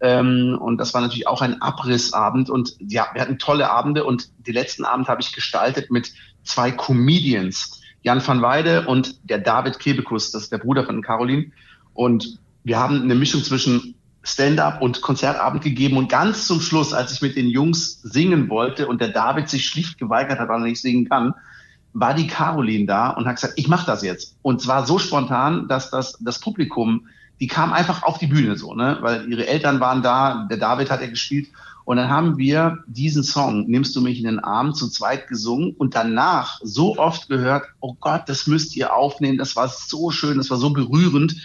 ähm, 0.00 0.58
und 0.60 0.78
das 0.78 0.94
war 0.94 1.00
natürlich 1.00 1.26
auch 1.26 1.42
ein 1.42 1.60
Abrissabend. 1.60 2.50
Und 2.50 2.76
ja, 2.78 3.08
wir 3.12 3.20
hatten 3.20 3.38
tolle 3.38 3.70
Abende. 3.70 4.04
Und 4.04 4.30
die 4.46 4.52
letzten 4.52 4.84
Abend 4.84 5.08
habe 5.08 5.20
ich 5.20 5.32
gestaltet 5.32 5.90
mit 5.90 6.12
zwei 6.44 6.70
Comedians, 6.70 7.80
Jan 8.02 8.24
van 8.24 8.42
Weide 8.42 8.86
und 8.86 9.28
der 9.28 9.38
David 9.38 9.78
Kebekus, 9.78 10.30
das 10.30 10.44
ist 10.44 10.52
der 10.52 10.58
Bruder 10.58 10.84
von 10.84 11.02
Caroline. 11.02 11.50
Und 11.94 12.38
wir 12.62 12.78
haben 12.78 13.02
eine 13.02 13.14
Mischung 13.14 13.42
zwischen 13.42 13.96
Stand-up 14.22 14.82
und 14.82 15.00
Konzertabend 15.00 15.64
gegeben. 15.64 15.96
Und 15.96 16.08
ganz 16.08 16.46
zum 16.46 16.60
Schluss, 16.60 16.92
als 16.92 17.12
ich 17.12 17.22
mit 17.22 17.36
den 17.36 17.48
Jungs 17.48 18.00
singen 18.02 18.48
wollte 18.50 18.86
und 18.86 19.00
der 19.00 19.08
David 19.08 19.48
sich 19.48 19.66
schlicht 19.66 19.98
geweigert 19.98 20.38
hat, 20.38 20.48
weil 20.48 20.60
er 20.60 20.66
nicht 20.66 20.80
singen 20.80 21.08
kann, 21.08 21.34
war 22.00 22.14
die 22.14 22.26
Caroline 22.26 22.86
da 22.86 23.10
und 23.10 23.26
hat 23.26 23.36
gesagt, 23.36 23.54
ich 23.56 23.68
mache 23.68 23.86
das 23.86 24.02
jetzt. 24.02 24.36
Und 24.42 24.60
zwar 24.62 24.86
so 24.86 24.98
spontan, 24.98 25.68
dass 25.68 25.90
das, 25.90 26.16
das 26.20 26.38
Publikum 26.40 27.06
die 27.40 27.46
kam 27.46 27.72
einfach 27.72 28.02
auf 28.02 28.18
die 28.18 28.26
Bühne 28.26 28.56
so, 28.56 28.74
ne? 28.74 28.98
Weil 29.00 29.30
ihre 29.30 29.46
Eltern 29.46 29.80
waren 29.80 30.02
da, 30.02 30.46
der 30.50 30.58
David 30.58 30.90
hat 30.90 31.00
er 31.00 31.08
gespielt. 31.08 31.48
Und 31.84 31.96
dann 31.96 32.10
haben 32.10 32.36
wir 32.36 32.84
diesen 32.86 33.22
Song, 33.22 33.66
Nimmst 33.66 33.96
du 33.96 34.02
mich 34.02 34.18
in 34.18 34.26
den 34.26 34.40
Arm, 34.40 34.74
zu 34.74 34.90
zweit 34.90 35.26
gesungen 35.28 35.74
und 35.78 35.94
danach 35.94 36.60
so 36.62 36.98
oft 36.98 37.28
gehört, 37.28 37.64
oh 37.80 37.94
Gott, 37.98 38.22
das 38.26 38.46
müsst 38.46 38.76
ihr 38.76 38.94
aufnehmen, 38.94 39.38
das 39.38 39.56
war 39.56 39.68
so 39.68 40.10
schön, 40.10 40.36
das 40.36 40.50
war 40.50 40.58
so 40.58 40.70
berührend, 40.70 41.36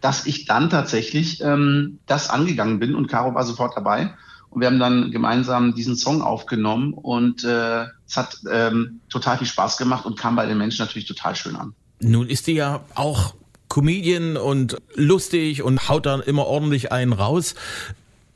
dass 0.00 0.26
ich 0.26 0.46
dann 0.46 0.68
tatsächlich 0.68 1.40
ähm, 1.42 1.98
das 2.06 2.28
angegangen 2.28 2.80
bin 2.80 2.94
und 2.94 3.06
Caro 3.06 3.34
war 3.34 3.44
sofort 3.44 3.76
dabei. 3.76 4.12
Und 4.54 4.60
wir 4.60 4.68
haben 4.68 4.78
dann 4.78 5.10
gemeinsam 5.10 5.74
diesen 5.74 5.96
Song 5.96 6.22
aufgenommen 6.22 6.94
und 6.94 7.42
äh, 7.42 7.86
es 8.06 8.16
hat 8.16 8.38
ähm, 8.48 9.00
total 9.08 9.38
viel 9.38 9.48
Spaß 9.48 9.78
gemacht 9.78 10.06
und 10.06 10.16
kam 10.16 10.36
bei 10.36 10.46
den 10.46 10.56
Menschen 10.56 10.84
natürlich 10.84 11.08
total 11.08 11.34
schön 11.34 11.56
an. 11.56 11.74
Nun 12.00 12.28
ist 12.28 12.46
die 12.46 12.52
ja 12.52 12.84
auch 12.94 13.34
Comedian 13.68 14.36
und 14.36 14.76
lustig 14.94 15.62
und 15.62 15.88
haut 15.88 16.06
dann 16.06 16.20
immer 16.20 16.46
ordentlich 16.46 16.92
einen 16.92 17.12
raus. 17.12 17.56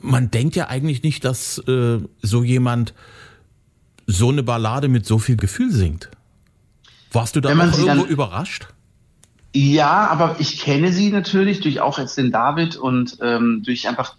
Man 0.00 0.32
denkt 0.32 0.56
ja 0.56 0.66
eigentlich 0.66 1.04
nicht, 1.04 1.24
dass 1.24 1.58
äh, 1.68 2.00
so 2.20 2.42
jemand 2.42 2.94
so 4.08 4.30
eine 4.30 4.42
Ballade 4.42 4.88
mit 4.88 5.06
so 5.06 5.20
viel 5.20 5.36
Gefühl 5.36 5.70
singt. 5.70 6.10
Warst 7.12 7.36
du 7.36 7.40
da 7.40 7.50
auch 7.50 7.54
irgendwo 7.54 7.86
dann, 7.86 8.06
überrascht? 8.06 8.66
Ja, 9.54 10.08
aber 10.08 10.36
ich 10.40 10.58
kenne 10.58 10.92
sie 10.92 11.10
natürlich 11.10 11.60
durch 11.60 11.80
auch 11.80 11.98
jetzt 11.98 12.18
den 12.18 12.32
David 12.32 12.74
und 12.74 13.18
ähm, 13.22 13.62
durch 13.64 13.86
einfach 13.86 14.16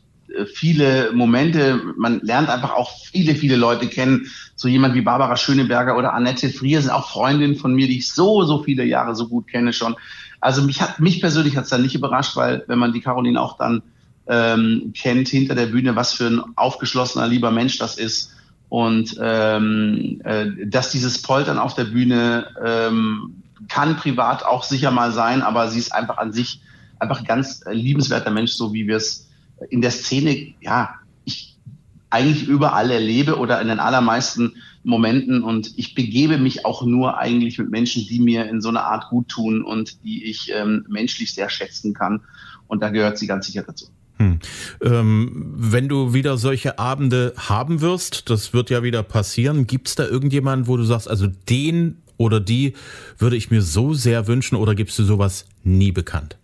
viele 0.53 1.12
Momente. 1.13 1.81
Man 1.98 2.19
lernt 2.21 2.50
einfach 2.50 2.74
auch 2.74 2.91
viele, 3.05 3.36
viele 3.36 3.55
Leute 3.55 3.88
kennen. 3.88 4.27
So 4.55 4.67
jemand 4.67 4.95
wie 4.95 5.01
Barbara 5.01 5.36
Schöneberger 5.38 5.98
oder 5.98 6.13
Annette 6.13 6.50
Frier 6.50 6.81
sind 6.81 6.91
auch 6.91 7.09
Freundinnen 7.09 7.55
von 7.55 7.74
mir, 7.74 7.88
die 7.88 8.00
ich 8.00 8.12
so, 8.12 8.43
so 8.43 8.63
viele 8.63 8.83
Jahre 8.83 9.15
so 9.15 9.27
gut 9.27 9.48
kenne 9.48 9.74
schon. 9.74 9.95
Also 10.41 10.62
mich 10.63 10.81
hat 10.81 11.00
mich 11.00 11.19
persönlich 11.19 11.57
hat 11.57 11.65
es 11.65 11.69
dann 11.69 11.81
nicht 11.81 11.95
überrascht, 11.95 12.36
weil 12.36 12.63
wenn 12.67 12.79
man 12.79 12.93
die 12.93 13.01
Caroline 13.01 13.41
auch 13.41 13.57
dann 13.57 13.81
ähm, 14.27 14.93
kennt 14.95 15.27
hinter 15.27 15.55
der 15.55 15.67
Bühne, 15.67 15.95
was 15.95 16.13
für 16.13 16.27
ein 16.27 16.41
aufgeschlossener, 16.55 17.27
lieber 17.27 17.51
Mensch 17.51 17.77
das 17.77 17.98
ist 17.98 18.31
und 18.69 19.17
ähm, 19.19 20.21
äh, 20.24 20.67
dass 20.67 20.91
dieses 20.91 21.21
Poltern 21.21 21.57
auf 21.57 21.74
der 21.74 21.86
Bühne 21.86 22.48
ähm, 22.63 23.41
kann 23.67 23.98
privat 23.98 24.45
auch 24.45 24.63
sicher 24.63 24.91
mal 24.91 25.12
sein, 25.12 25.41
aber 25.41 25.69
sie 25.69 25.79
ist 25.79 25.93
einfach 25.93 26.17
an 26.17 26.31
sich 26.31 26.62
einfach 27.00 27.19
ein 27.19 27.25
ganz 27.25 27.63
liebenswerter 27.69 28.31
Mensch, 28.31 28.51
so 28.51 28.74
wie 28.74 28.88
wir 28.88 28.98
es 28.98 29.28
in 29.69 29.81
der 29.81 29.91
Szene, 29.91 30.53
ja, 30.61 30.95
ich 31.25 31.57
eigentlich 32.09 32.47
überall 32.47 32.89
erlebe 32.89 33.37
oder 33.37 33.61
in 33.61 33.67
den 33.67 33.79
allermeisten 33.79 34.53
Momenten 34.83 35.43
und 35.43 35.73
ich 35.77 35.93
begebe 35.93 36.37
mich 36.37 36.65
auch 36.65 36.83
nur 36.85 37.17
eigentlich 37.17 37.59
mit 37.59 37.69
Menschen, 37.69 38.05
die 38.07 38.19
mir 38.19 38.47
in 38.49 38.61
so 38.61 38.69
einer 38.69 38.83
Art 38.83 39.09
gut 39.09 39.27
tun 39.27 39.63
und 39.63 40.03
die 40.03 40.23
ich 40.23 40.51
ähm, 40.53 40.85
menschlich 40.89 41.33
sehr 41.33 41.49
schätzen 41.49 41.93
kann. 41.93 42.21
Und 42.67 42.81
da 42.81 42.89
gehört 42.89 43.17
sie 43.17 43.27
ganz 43.27 43.45
sicher 43.47 43.63
dazu. 43.63 43.87
Hm. 44.17 44.39
Ähm, 44.81 45.53
wenn 45.55 45.87
du 45.87 46.13
wieder 46.13 46.37
solche 46.37 46.79
Abende 46.79 47.33
haben 47.37 47.81
wirst, 47.81 48.29
das 48.29 48.53
wird 48.53 48.69
ja 48.69 48.83
wieder 48.83 49.03
passieren, 49.03 49.67
gibt 49.67 49.87
es 49.87 49.95
da 49.95 50.05
irgendjemanden, 50.05 50.67
wo 50.67 50.77
du 50.77 50.83
sagst, 50.83 51.09
also 51.09 51.27
den 51.49 51.97
oder 52.17 52.41
die 52.41 52.73
würde 53.17 53.37
ich 53.37 53.49
mir 53.49 53.61
so 53.61 53.93
sehr 53.93 54.27
wünschen 54.27 54.55
oder 54.55 54.75
gibst 54.75 54.99
du 54.99 55.03
sowas 55.03 55.45
nie 55.63 55.91
bekannt? 55.91 56.37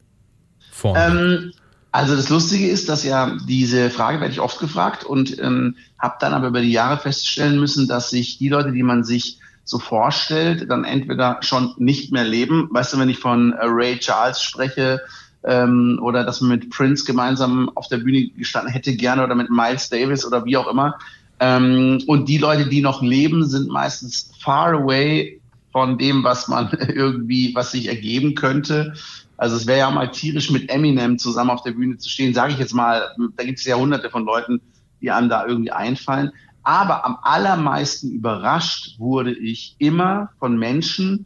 Ähm, 0.84 1.52
also 1.96 2.14
das 2.18 2.28
Lustige 2.28 2.68
ist, 2.68 2.90
dass 2.90 3.06
ja 3.06 3.38
diese 3.48 3.90
Frage 3.90 4.20
werde 4.20 4.34
ich 4.34 4.42
oft 4.42 4.60
gefragt 4.60 5.06
und 5.06 5.40
ähm, 5.40 5.78
habe 5.98 6.18
dann 6.20 6.34
aber 6.34 6.48
über 6.48 6.60
die 6.60 6.74
Jahre 6.74 6.98
feststellen 6.98 7.58
müssen, 7.58 7.88
dass 7.88 8.10
sich 8.10 8.38
die 8.38 8.50
Leute, 8.50 8.74
die 8.74 8.84
man 8.84 9.06
sich 9.06 9.40
so 9.64 9.80
vorstellt, 9.80 10.70
dann 10.70 10.84
entweder 10.84 11.38
schon 11.40 11.74
nicht 11.78 12.12
mehr 12.12 12.26
leben. 12.26 12.68
Weißt 12.70 12.92
du, 12.92 13.00
wenn 13.00 13.08
ich 13.08 13.20
von 13.20 13.54
äh, 13.54 13.60
Ray 13.62 13.98
Charles 13.98 14.42
spreche 14.42 15.00
ähm, 15.46 15.98
oder 16.02 16.26
dass 16.26 16.42
man 16.42 16.50
mit 16.50 16.70
Prince 16.70 17.06
gemeinsam 17.06 17.72
auf 17.76 17.88
der 17.88 18.00
Bühne 18.00 18.28
gestanden 18.28 18.74
hätte 18.74 18.94
gerne 18.98 19.24
oder 19.24 19.36
mit 19.36 19.50
Miles 19.50 19.88
Davis 19.88 20.26
oder 20.26 20.44
wie 20.44 20.58
auch 20.58 20.68
immer. 20.68 21.00
Ähm, 21.40 22.04
und 22.08 22.28
die 22.28 22.40
Leute, 22.40 22.68
die 22.68 22.82
noch 22.82 23.02
leben, 23.04 23.46
sind 23.48 23.70
meistens 23.70 24.32
far 24.42 24.74
away 24.74 25.40
von 25.72 25.98
dem, 25.98 26.26
was 26.26 26.50
man 26.50 26.72
irgendwie, 26.94 27.56
was 27.56 27.72
sich 27.72 27.88
ergeben 27.88 28.36
könnte. 28.36 28.96
Also 29.38 29.56
es 29.56 29.68
wäre 29.68 29.80
ja 29.80 29.92
mal 29.92 30.12
tierisch 30.12 30.50
mit 30.52 30.70
Eminem 30.70 31.18
zusammen 31.18 31.50
auf 31.50 31.64
der 31.64 31.72
Bühne 31.72 31.98
zu 31.98 32.10
stehen, 32.10 32.34
sage 32.34 32.54
ich 32.54 32.60
jetzt 32.60 32.74
mal. 32.74 33.16
Da 33.36 33.44
gibt 33.44 33.60
es 33.60 33.66
ja 33.66 33.76
hunderte 33.76 34.10
von 34.10 34.26
Leuten, 34.26 34.62
die 35.02 35.12
einem 35.12 35.30
da 35.30 35.46
irgendwie 35.46 35.72
einfallen. 35.72 36.32
Aber 36.64 37.06
am 37.06 37.18
allermeisten 37.22 38.12
überrascht 38.12 38.98
wurde 38.98 39.34
ich 39.34 39.76
immer 39.78 40.32
von 40.40 40.58
Menschen, 40.58 41.26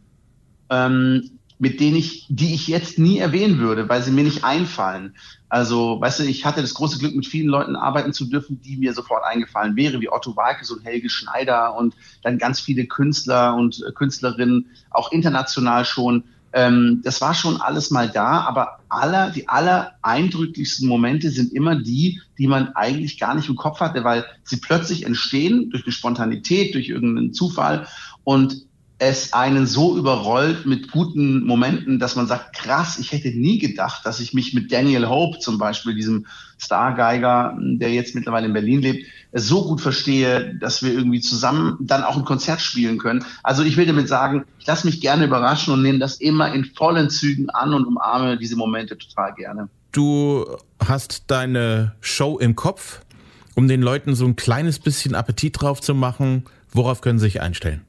ähm, 0.68 1.30
mit 1.58 1.78
denen 1.78 1.96
ich, 1.96 2.26
die 2.30 2.54
ich 2.54 2.68
jetzt 2.68 2.98
nie 2.98 3.18
erwähnen 3.18 3.58
würde, 3.58 3.88
weil 3.88 4.02
sie 4.02 4.10
mir 4.10 4.24
nicht 4.24 4.44
einfallen. 4.44 5.14
Also, 5.50 6.00
weißt 6.00 6.20
du, 6.20 6.24
ich 6.24 6.46
hatte 6.46 6.62
das 6.62 6.74
große 6.74 6.98
Glück, 6.98 7.14
mit 7.14 7.26
vielen 7.26 7.48
Leuten 7.48 7.76
arbeiten 7.76 8.14
zu 8.14 8.24
dürfen, 8.24 8.60
die 8.62 8.78
mir 8.78 8.94
sofort 8.94 9.24
eingefallen 9.24 9.76
wären, 9.76 10.00
wie 10.00 10.10
Otto 10.10 10.34
Walkes 10.36 10.70
und 10.70 10.84
Helge 10.84 11.10
Schneider 11.10 11.76
und 11.76 11.94
dann 12.22 12.38
ganz 12.38 12.60
viele 12.60 12.86
Künstler 12.86 13.54
und 13.54 13.84
Künstlerinnen, 13.94 14.70
auch 14.90 15.12
international 15.12 15.84
schon. 15.84 16.24
Ähm, 16.52 17.00
das 17.04 17.20
war 17.20 17.34
schon 17.34 17.60
alles 17.60 17.90
mal 17.90 18.08
da, 18.08 18.40
aber 18.40 18.80
aller, 18.88 19.30
die 19.30 19.48
aller 19.48 19.92
eindrücklichsten 20.02 20.88
Momente 20.88 21.30
sind 21.30 21.52
immer 21.52 21.76
die, 21.76 22.20
die 22.38 22.48
man 22.48 22.68
eigentlich 22.74 23.20
gar 23.20 23.34
nicht 23.34 23.48
im 23.48 23.56
Kopf 23.56 23.80
hatte, 23.80 24.02
weil 24.02 24.24
sie 24.42 24.56
plötzlich 24.56 25.06
entstehen 25.06 25.70
durch 25.70 25.84
eine 25.84 25.92
Spontanität, 25.92 26.74
durch 26.74 26.88
irgendeinen 26.88 27.32
Zufall. 27.32 27.86
Und 28.24 28.66
es 29.00 29.32
einen 29.32 29.66
so 29.66 29.96
überrollt 29.96 30.66
mit 30.66 30.90
guten 30.90 31.46
Momenten, 31.46 31.98
dass 31.98 32.16
man 32.16 32.26
sagt, 32.26 32.54
krass, 32.54 32.98
ich 32.98 33.12
hätte 33.12 33.30
nie 33.30 33.58
gedacht, 33.58 34.04
dass 34.04 34.20
ich 34.20 34.34
mich 34.34 34.52
mit 34.52 34.70
Daniel 34.70 35.08
Hope 35.08 35.38
zum 35.38 35.56
Beispiel, 35.56 35.94
diesem 35.94 36.26
Stargeiger, 36.58 37.56
der 37.58 37.94
jetzt 37.94 38.14
mittlerweile 38.14 38.46
in 38.46 38.52
Berlin 38.52 38.82
lebt, 38.82 39.06
so 39.32 39.64
gut 39.66 39.80
verstehe, 39.80 40.54
dass 40.56 40.82
wir 40.82 40.92
irgendwie 40.92 41.20
zusammen 41.20 41.78
dann 41.80 42.04
auch 42.04 42.18
ein 42.18 42.26
Konzert 42.26 42.60
spielen 42.60 42.98
können. 42.98 43.24
Also 43.42 43.62
ich 43.62 43.78
will 43.78 43.86
damit 43.86 44.06
sagen, 44.06 44.44
ich 44.58 44.66
lasse 44.66 44.86
mich 44.86 45.00
gerne 45.00 45.24
überraschen 45.24 45.72
und 45.72 45.80
nehme 45.80 45.98
das 45.98 46.16
immer 46.16 46.52
in 46.52 46.66
vollen 46.66 47.08
Zügen 47.08 47.48
an 47.48 47.72
und 47.72 47.86
umarme 47.86 48.36
diese 48.36 48.56
Momente 48.56 48.98
total 48.98 49.32
gerne. 49.32 49.70
Du 49.92 50.44
hast 50.86 51.24
deine 51.28 51.94
Show 52.02 52.38
im 52.38 52.54
Kopf, 52.54 53.00
um 53.54 53.66
den 53.66 53.80
Leuten 53.80 54.14
so 54.14 54.26
ein 54.26 54.36
kleines 54.36 54.78
bisschen 54.78 55.14
Appetit 55.14 55.58
drauf 55.58 55.80
zu 55.80 55.94
machen. 55.94 56.44
Worauf 56.70 57.00
können 57.00 57.18
sie 57.18 57.24
sich 57.24 57.40
einstellen? 57.40 57.80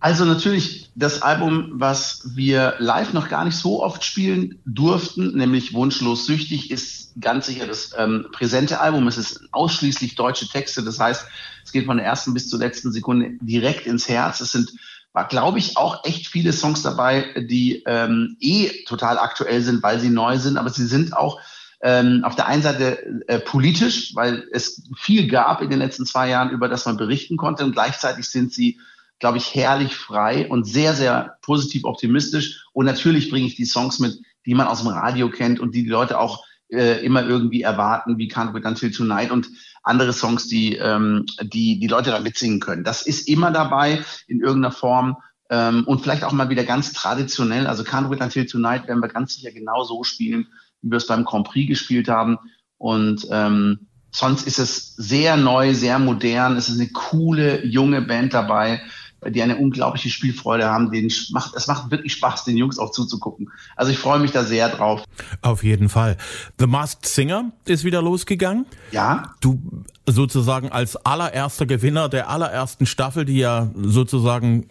Also 0.00 0.24
natürlich 0.24 0.90
das 0.94 1.22
Album, 1.22 1.72
was 1.72 2.22
wir 2.24 2.74
live 2.78 3.12
noch 3.12 3.28
gar 3.28 3.44
nicht 3.44 3.56
so 3.56 3.82
oft 3.82 4.04
spielen 4.04 4.60
durften, 4.64 5.36
nämlich 5.36 5.74
Wunschlos 5.74 6.26
Süchtig, 6.26 6.70
ist 6.70 7.20
ganz 7.20 7.46
sicher 7.46 7.66
das 7.66 7.92
ähm, 7.96 8.26
präsente 8.30 8.80
Album. 8.80 9.08
Es 9.08 9.18
ist 9.18 9.40
ausschließlich 9.50 10.14
deutsche 10.14 10.46
Texte. 10.46 10.84
Das 10.84 11.00
heißt, 11.00 11.26
es 11.64 11.72
geht 11.72 11.86
von 11.86 11.96
der 11.96 12.06
ersten 12.06 12.32
bis 12.32 12.48
zur 12.48 12.60
letzten 12.60 12.92
Sekunde 12.92 13.32
direkt 13.40 13.86
ins 13.86 14.08
Herz. 14.08 14.40
Es 14.40 14.52
sind, 14.52 14.70
war, 15.12 15.26
glaube 15.26 15.58
ich, 15.58 15.76
auch 15.76 16.04
echt 16.04 16.28
viele 16.28 16.52
Songs 16.52 16.82
dabei, 16.82 17.34
die 17.48 17.82
ähm, 17.84 18.36
eh 18.38 18.84
total 18.84 19.18
aktuell 19.18 19.62
sind, 19.62 19.82
weil 19.82 19.98
sie 19.98 20.10
neu 20.10 20.38
sind. 20.38 20.58
Aber 20.58 20.70
sie 20.70 20.86
sind 20.86 21.16
auch 21.16 21.40
ähm, 21.80 22.22
auf 22.24 22.36
der 22.36 22.46
einen 22.46 22.62
Seite 22.62 23.24
äh, 23.26 23.40
politisch, 23.40 24.14
weil 24.14 24.46
es 24.52 24.82
viel 24.96 25.26
gab 25.26 25.60
in 25.60 25.70
den 25.70 25.80
letzten 25.80 26.06
zwei 26.06 26.28
Jahren, 26.28 26.50
über 26.50 26.68
das 26.68 26.86
man 26.86 26.96
berichten 26.96 27.36
konnte. 27.36 27.64
Und 27.64 27.72
gleichzeitig 27.72 28.28
sind 28.28 28.52
sie 28.52 28.78
glaube 29.18 29.38
ich, 29.38 29.54
herrlich 29.54 29.96
frei 29.96 30.48
und 30.48 30.64
sehr, 30.64 30.94
sehr 30.94 31.38
positiv 31.42 31.84
optimistisch. 31.84 32.66
Und 32.72 32.86
natürlich 32.86 33.30
bringe 33.30 33.46
ich 33.46 33.56
die 33.56 33.64
Songs 33.64 33.98
mit, 33.98 34.18
die 34.46 34.54
man 34.54 34.66
aus 34.66 34.82
dem 34.82 34.88
Radio 34.88 35.28
kennt 35.30 35.60
und 35.60 35.74
die 35.74 35.82
die 35.82 35.90
Leute 35.90 36.18
auch 36.18 36.44
äh, 36.70 37.04
immer 37.04 37.24
irgendwie 37.24 37.62
erwarten, 37.62 38.18
wie 38.18 38.28
Can't 38.28 38.54
Wait 38.54 38.64
Until 38.64 38.90
Tonight 38.90 39.30
und 39.30 39.48
andere 39.82 40.12
Songs, 40.12 40.48
die, 40.48 40.76
ähm, 40.76 41.24
die 41.42 41.80
die 41.80 41.86
Leute 41.86 42.10
da 42.10 42.20
mitsingen 42.20 42.60
können. 42.60 42.84
Das 42.84 43.02
ist 43.02 43.28
immer 43.28 43.50
dabei 43.50 44.04
in 44.26 44.40
irgendeiner 44.40 44.72
Form. 44.72 45.16
Ähm, 45.50 45.84
und 45.84 46.02
vielleicht 46.02 46.24
auch 46.24 46.32
mal 46.32 46.50
wieder 46.50 46.64
ganz 46.64 46.92
traditionell. 46.92 47.66
Also 47.66 47.82
Can't 47.82 48.10
Wait 48.10 48.20
Until 48.20 48.46
Tonight 48.46 48.86
werden 48.86 49.00
wir 49.00 49.08
ganz 49.08 49.34
sicher 49.34 49.50
genau 49.50 49.82
so 49.82 50.04
spielen, 50.04 50.46
wie 50.82 50.90
wir 50.90 50.98
es 50.98 51.06
beim 51.06 51.24
Grand 51.24 51.46
Prix 51.46 51.68
gespielt 51.68 52.08
haben. 52.08 52.38
Und 52.76 53.26
ähm, 53.30 53.88
sonst 54.10 54.46
ist 54.46 54.58
es 54.58 54.94
sehr 54.96 55.36
neu, 55.36 55.74
sehr 55.74 55.98
modern. 55.98 56.56
Es 56.56 56.68
ist 56.68 56.78
eine 56.78 56.90
coole, 56.90 57.64
junge 57.64 58.02
Band 58.02 58.34
dabei 58.34 58.82
die 59.26 59.42
eine 59.42 59.56
unglaubliche 59.56 60.10
Spielfreude 60.10 60.66
haben. 60.66 60.90
Den 60.90 61.12
macht, 61.30 61.54
es 61.56 61.66
macht 61.66 61.90
wirklich 61.90 62.12
Spaß, 62.12 62.44
den 62.44 62.56
Jungs 62.56 62.78
auch 62.78 62.92
zuzugucken. 62.92 63.50
Also 63.76 63.90
ich 63.90 63.98
freue 63.98 64.20
mich 64.20 64.30
da 64.30 64.44
sehr 64.44 64.68
drauf. 64.68 65.02
Auf 65.42 65.64
jeden 65.64 65.88
Fall. 65.88 66.16
The 66.58 66.66
Masked 66.66 67.06
Singer 67.06 67.52
ist 67.64 67.84
wieder 67.84 68.00
losgegangen. 68.02 68.66
Ja. 68.92 69.34
Du 69.40 69.60
sozusagen 70.06 70.70
als 70.70 70.96
allererster 70.96 71.66
Gewinner 71.66 72.08
der 72.08 72.30
allerersten 72.30 72.86
Staffel, 72.86 73.24
die 73.24 73.38
ja 73.38 73.70
sozusagen 73.74 74.68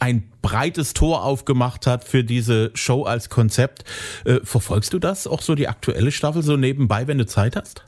ein 0.00 0.32
breites 0.40 0.94
Tor 0.94 1.22
aufgemacht 1.22 1.86
hat 1.86 2.04
für 2.04 2.24
diese 2.24 2.70
Show 2.74 3.04
als 3.04 3.28
Konzept. 3.28 3.84
Äh, 4.24 4.40
verfolgst 4.42 4.92
du 4.92 4.98
das 4.98 5.26
auch 5.26 5.42
so 5.42 5.54
die 5.54 5.68
aktuelle 5.68 6.10
Staffel 6.10 6.42
so 6.42 6.56
nebenbei, 6.56 7.06
wenn 7.06 7.18
du 7.18 7.26
Zeit 7.26 7.56
hast? 7.56 7.84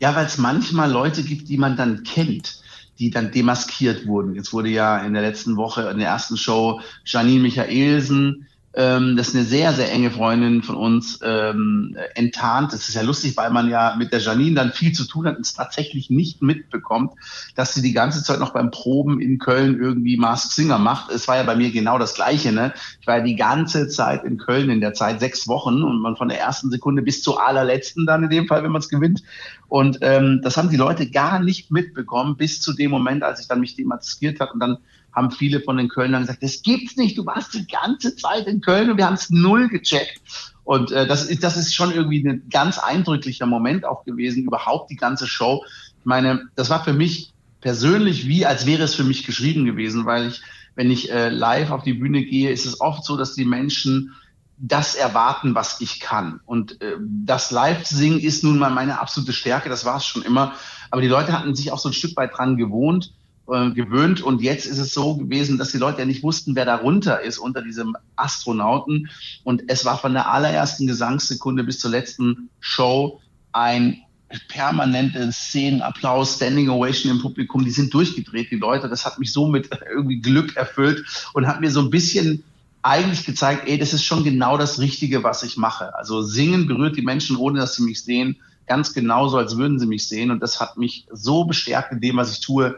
Ja, 0.00 0.14
weil 0.14 0.26
es 0.26 0.36
manchmal 0.36 0.90
Leute 0.90 1.22
gibt, 1.22 1.48
die 1.48 1.56
man 1.56 1.76
dann 1.76 2.02
kennt 2.02 2.61
die 2.98 3.10
dann 3.10 3.30
demaskiert 3.30 4.06
wurden. 4.06 4.34
Jetzt 4.34 4.52
wurde 4.52 4.68
ja 4.68 4.98
in 4.98 5.12
der 5.12 5.22
letzten 5.22 5.56
Woche 5.56 5.88
in 5.90 5.98
der 5.98 6.08
ersten 6.08 6.36
Show 6.36 6.80
Janine 7.04 7.40
Michaelsen 7.40 8.46
ähm, 8.74 9.16
das 9.16 9.28
ist 9.28 9.34
eine 9.34 9.44
sehr, 9.44 9.72
sehr 9.74 9.92
enge 9.92 10.10
Freundin 10.10 10.62
von 10.62 10.76
uns, 10.76 11.20
ähm, 11.22 11.96
enttarnt. 12.14 12.72
Das 12.72 12.88
ist 12.88 12.94
ja 12.94 13.02
lustig, 13.02 13.36
weil 13.36 13.50
man 13.50 13.68
ja 13.68 13.96
mit 13.98 14.12
der 14.12 14.20
Janine 14.20 14.54
dann 14.54 14.72
viel 14.72 14.92
zu 14.92 15.04
tun 15.04 15.26
hat 15.26 15.36
und 15.36 15.42
es 15.42 15.52
tatsächlich 15.52 16.08
nicht 16.08 16.40
mitbekommt, 16.40 17.12
dass 17.54 17.74
sie 17.74 17.82
die 17.82 17.92
ganze 17.92 18.22
Zeit 18.22 18.40
noch 18.40 18.54
beim 18.54 18.70
Proben 18.70 19.20
in 19.20 19.38
Köln 19.38 19.78
irgendwie 19.78 20.16
Mask 20.16 20.52
Singer 20.52 20.78
macht. 20.78 21.10
Es 21.10 21.28
war 21.28 21.36
ja 21.36 21.42
bei 21.42 21.54
mir 21.54 21.70
genau 21.70 21.98
das 21.98 22.14
Gleiche. 22.14 22.52
Ne? 22.52 22.72
Ich 23.00 23.06
war 23.06 23.18
ja 23.18 23.24
die 23.24 23.36
ganze 23.36 23.88
Zeit 23.88 24.24
in 24.24 24.38
Köln 24.38 24.70
in 24.70 24.80
der 24.80 24.94
Zeit, 24.94 25.20
sechs 25.20 25.46
Wochen 25.48 25.82
und 25.82 26.00
man 26.00 26.16
von 26.16 26.28
der 26.28 26.40
ersten 26.40 26.70
Sekunde 26.70 27.02
bis 27.02 27.22
zur 27.22 27.46
allerletzten 27.46 28.06
dann 28.06 28.24
in 28.24 28.30
dem 28.30 28.46
Fall, 28.46 28.62
wenn 28.62 28.72
man 28.72 28.80
es 28.80 28.88
gewinnt. 28.88 29.22
Und 29.68 29.98
ähm, 30.00 30.40
das 30.42 30.56
haben 30.56 30.70
die 30.70 30.76
Leute 30.76 31.10
gar 31.10 31.40
nicht 31.40 31.70
mitbekommen 31.70 32.36
bis 32.36 32.60
zu 32.60 32.72
dem 32.72 32.90
Moment, 32.90 33.22
als 33.22 33.40
ich 33.40 33.48
dann 33.48 33.60
mich 33.60 33.76
demaskiert 33.76 34.40
hat 34.40 34.52
und 34.52 34.60
dann 34.60 34.78
haben 35.14 35.30
viele 35.30 35.60
von 35.60 35.76
den 35.76 35.88
Kölnern 35.88 36.22
gesagt, 36.22 36.42
das 36.42 36.62
gibt's 36.62 36.96
nicht, 36.96 37.18
du 37.18 37.26
warst 37.26 37.54
die 37.54 37.66
ganze 37.66 38.16
Zeit 38.16 38.46
in 38.46 38.60
Köln 38.60 38.90
und 38.90 38.96
wir 38.96 39.06
haben 39.06 39.14
es 39.14 39.30
null 39.30 39.68
gecheckt. 39.68 40.20
Und 40.64 40.92
äh, 40.92 41.06
das, 41.06 41.26
ist, 41.26 41.42
das 41.42 41.56
ist 41.56 41.74
schon 41.74 41.92
irgendwie 41.92 42.26
ein 42.26 42.48
ganz 42.50 42.78
eindrücklicher 42.78 43.46
Moment 43.46 43.84
auch 43.84 44.04
gewesen, 44.04 44.44
überhaupt 44.44 44.90
die 44.90 44.96
ganze 44.96 45.26
Show. 45.26 45.64
Ich 45.98 46.06
meine, 46.06 46.48
das 46.54 46.70
war 46.70 46.84
für 46.84 46.92
mich 46.92 47.32
persönlich 47.60 48.26
wie, 48.26 48.46
als 48.46 48.66
wäre 48.66 48.84
es 48.84 48.94
für 48.94 49.04
mich 49.04 49.24
geschrieben 49.26 49.64
gewesen, 49.64 50.06
weil 50.06 50.28
ich, 50.28 50.42
wenn 50.74 50.90
ich 50.90 51.10
äh, 51.10 51.28
live 51.28 51.70
auf 51.70 51.82
die 51.82 51.94
Bühne 51.94 52.24
gehe, 52.24 52.50
ist 52.50 52.64
es 52.64 52.80
oft 52.80 53.04
so, 53.04 53.16
dass 53.16 53.34
die 53.34 53.44
Menschen 53.44 54.14
das 54.58 54.94
erwarten, 54.94 55.54
was 55.54 55.80
ich 55.80 55.98
kann. 55.98 56.40
Und 56.46 56.80
äh, 56.80 56.96
das 57.00 57.50
Live-Singen 57.50 58.20
ist 58.20 58.44
nun 58.44 58.58
mal 58.58 58.70
meine 58.70 59.00
absolute 59.00 59.32
Stärke, 59.32 59.68
das 59.68 59.84
war 59.84 59.96
es 59.96 60.06
schon 60.06 60.22
immer. 60.22 60.54
Aber 60.90 61.02
die 61.02 61.08
Leute 61.08 61.32
hatten 61.32 61.54
sich 61.54 61.72
auch 61.72 61.78
so 61.78 61.88
ein 61.88 61.94
Stück 61.94 62.16
weit 62.16 62.36
dran 62.36 62.56
gewohnt 62.56 63.12
äh, 63.48 63.70
gewöhnt. 63.70 64.22
Und 64.22 64.42
jetzt 64.42 64.66
ist 64.66 64.78
es 64.78 64.94
so 64.94 65.16
gewesen, 65.16 65.58
dass 65.58 65.72
die 65.72 65.78
Leute 65.78 66.00
ja 66.00 66.04
nicht 66.04 66.22
wussten, 66.22 66.54
wer 66.54 66.64
darunter 66.64 67.20
ist 67.20 67.38
unter 67.38 67.62
diesem 67.62 67.96
Astronauten. 68.16 69.08
Und 69.44 69.64
es 69.68 69.84
war 69.84 69.98
von 69.98 70.12
der 70.12 70.30
allerersten 70.30 70.86
Gesangssekunde 70.86 71.64
bis 71.64 71.78
zur 71.78 71.90
letzten 71.90 72.50
Show 72.60 73.20
ein 73.52 73.98
permanente 74.48 75.30
Szenenapplaus, 75.32 76.36
Standing 76.36 76.70
Ovation 76.70 77.12
im 77.12 77.20
Publikum, 77.20 77.64
die 77.64 77.70
sind 77.70 77.92
durchgedreht, 77.92 78.50
die 78.50 78.56
Leute. 78.56 78.88
Das 78.88 79.04
hat 79.04 79.18
mich 79.18 79.32
so 79.32 79.46
mit 79.48 79.68
irgendwie 79.90 80.20
Glück 80.20 80.56
erfüllt 80.56 81.04
und 81.34 81.46
hat 81.46 81.60
mir 81.60 81.70
so 81.70 81.80
ein 81.80 81.90
bisschen 81.90 82.44
eigentlich 82.82 83.24
gezeigt, 83.24 83.68
ey, 83.68 83.78
das 83.78 83.92
ist 83.92 84.04
schon 84.04 84.24
genau 84.24 84.58
das 84.58 84.80
Richtige, 84.80 85.22
was 85.22 85.42
ich 85.42 85.56
mache. 85.56 85.94
Also 85.96 86.22
singen 86.22 86.66
berührt 86.66 86.96
die 86.96 87.02
Menschen, 87.02 87.36
ohne 87.36 87.60
dass 87.60 87.76
sie 87.76 87.84
mich 87.84 88.02
sehen, 88.02 88.36
ganz 88.66 88.92
genauso, 88.92 89.36
als 89.36 89.56
würden 89.56 89.78
sie 89.78 89.86
mich 89.86 90.08
sehen. 90.08 90.30
Und 90.30 90.40
das 90.40 90.60
hat 90.60 90.76
mich 90.76 91.06
so 91.12 91.44
bestärkt 91.44 91.92
in 91.92 92.00
dem, 92.00 92.16
was 92.16 92.32
ich 92.32 92.40
tue. 92.40 92.76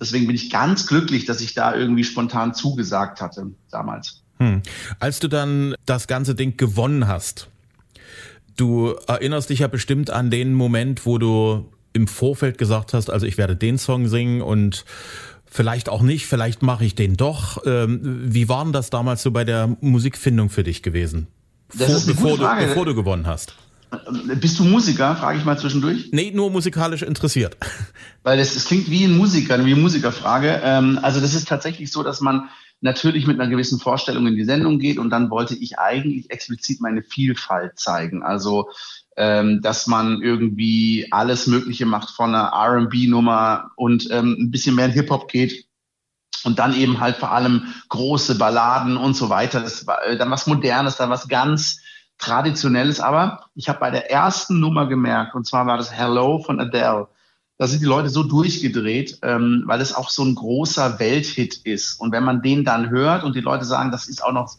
Deswegen 0.00 0.26
bin 0.26 0.36
ich 0.36 0.50
ganz 0.50 0.86
glücklich, 0.86 1.24
dass 1.24 1.40
ich 1.40 1.54
da 1.54 1.74
irgendwie 1.74 2.04
spontan 2.04 2.54
zugesagt 2.54 3.20
hatte 3.20 3.50
damals. 3.70 4.22
Hm. 4.38 4.62
Als 4.98 5.20
du 5.20 5.28
dann 5.28 5.74
das 5.86 6.06
ganze 6.06 6.34
Ding 6.34 6.56
gewonnen 6.56 7.06
hast, 7.06 7.48
du 8.56 8.94
erinnerst 9.06 9.50
dich 9.50 9.60
ja 9.60 9.68
bestimmt 9.68 10.10
an 10.10 10.30
den 10.30 10.54
Moment, 10.54 11.06
wo 11.06 11.18
du 11.18 11.70
im 11.92 12.08
Vorfeld 12.08 12.58
gesagt 12.58 12.92
hast, 12.92 13.08
also 13.08 13.26
ich 13.26 13.38
werde 13.38 13.56
den 13.56 13.78
Song 13.78 14.08
singen 14.08 14.42
und 14.42 14.84
vielleicht 15.46 15.88
auch 15.88 16.02
nicht, 16.02 16.26
vielleicht 16.26 16.62
mache 16.62 16.84
ich 16.84 16.96
den 16.96 17.16
doch. 17.16 17.64
Ähm, 17.64 18.00
wie 18.02 18.48
war 18.48 18.64
denn 18.64 18.72
das 18.72 18.90
damals 18.90 19.22
so 19.22 19.30
bei 19.30 19.44
der 19.44 19.76
Musikfindung 19.80 20.50
für 20.50 20.64
dich 20.64 20.82
gewesen? 20.82 21.28
Das 21.68 21.86
Vor, 21.86 21.96
ist 21.96 22.04
eine 22.04 22.14
bevor, 22.14 22.36
Frage. 22.36 22.62
Du, 22.62 22.68
bevor 22.68 22.84
du 22.84 22.94
gewonnen 22.94 23.26
hast. 23.26 23.54
Bist 24.40 24.58
du 24.58 24.64
Musiker, 24.64 25.16
frage 25.16 25.38
ich 25.38 25.44
mal 25.44 25.58
zwischendurch? 25.58 26.10
Nee, 26.12 26.32
nur 26.34 26.50
musikalisch 26.50 27.02
interessiert. 27.02 27.56
Weil 28.22 28.38
das, 28.38 28.54
das 28.54 28.66
klingt 28.66 28.90
wie 28.90 29.04
ein 29.04 29.16
Musiker, 29.16 29.58
wie 29.64 29.72
eine 29.72 29.80
Musikerfrage. 29.80 30.60
Ähm, 30.62 30.98
also 31.02 31.20
das 31.20 31.34
ist 31.34 31.48
tatsächlich 31.48 31.90
so, 31.90 32.02
dass 32.02 32.20
man 32.20 32.48
natürlich 32.80 33.26
mit 33.26 33.40
einer 33.40 33.48
gewissen 33.48 33.80
Vorstellung 33.80 34.26
in 34.26 34.36
die 34.36 34.44
Sendung 34.44 34.78
geht 34.78 34.98
und 34.98 35.10
dann 35.10 35.30
wollte 35.30 35.54
ich 35.54 35.78
eigentlich 35.78 36.30
explizit 36.30 36.80
meine 36.80 37.02
Vielfalt 37.02 37.78
zeigen. 37.78 38.22
Also 38.22 38.68
ähm, 39.16 39.60
dass 39.62 39.86
man 39.86 40.22
irgendwie 40.22 41.08
alles 41.10 41.46
Mögliche 41.46 41.86
macht 41.86 42.10
von 42.10 42.34
einer 42.34 42.48
R&B-Nummer 42.48 43.70
und 43.76 44.08
ähm, 44.10 44.36
ein 44.38 44.50
bisschen 44.50 44.74
mehr 44.74 44.86
in 44.86 44.92
Hip-Hop 44.92 45.28
geht 45.28 45.66
und 46.44 46.58
dann 46.58 46.76
eben 46.76 47.00
halt 47.00 47.16
vor 47.16 47.32
allem 47.32 47.74
große 47.88 48.36
Balladen 48.36 48.96
und 48.96 49.14
so 49.14 49.28
weiter. 49.28 49.60
Das 49.60 49.86
äh, 50.06 50.16
dann 50.16 50.30
was 50.30 50.46
Modernes, 50.46 50.96
dann 50.96 51.10
was 51.10 51.28
ganz 51.28 51.80
Traditionelles. 52.18 53.00
Aber 53.00 53.46
ich 53.54 53.68
habe 53.68 53.80
bei 53.80 53.90
der 53.90 54.10
ersten 54.10 54.60
Nummer 54.60 54.86
gemerkt, 54.86 55.34
und 55.34 55.46
zwar 55.46 55.66
war 55.66 55.76
das 55.76 55.92
Hello 55.92 56.38
von 56.38 56.60
Adele, 56.60 57.08
da 57.56 57.68
sind 57.68 57.82
die 57.82 57.86
Leute 57.86 58.08
so 58.08 58.24
durchgedreht, 58.24 59.18
ähm, 59.22 59.62
weil 59.66 59.80
es 59.80 59.94
auch 59.94 60.10
so 60.10 60.24
ein 60.24 60.34
großer 60.34 60.98
Welthit 60.98 61.54
ist. 61.64 62.00
Und 62.00 62.10
wenn 62.10 62.24
man 62.24 62.42
den 62.42 62.64
dann 62.64 62.90
hört 62.90 63.22
und 63.22 63.36
die 63.36 63.40
Leute 63.40 63.64
sagen, 63.64 63.92
das 63.92 64.08
ist 64.08 64.24
auch 64.24 64.32
noch 64.32 64.56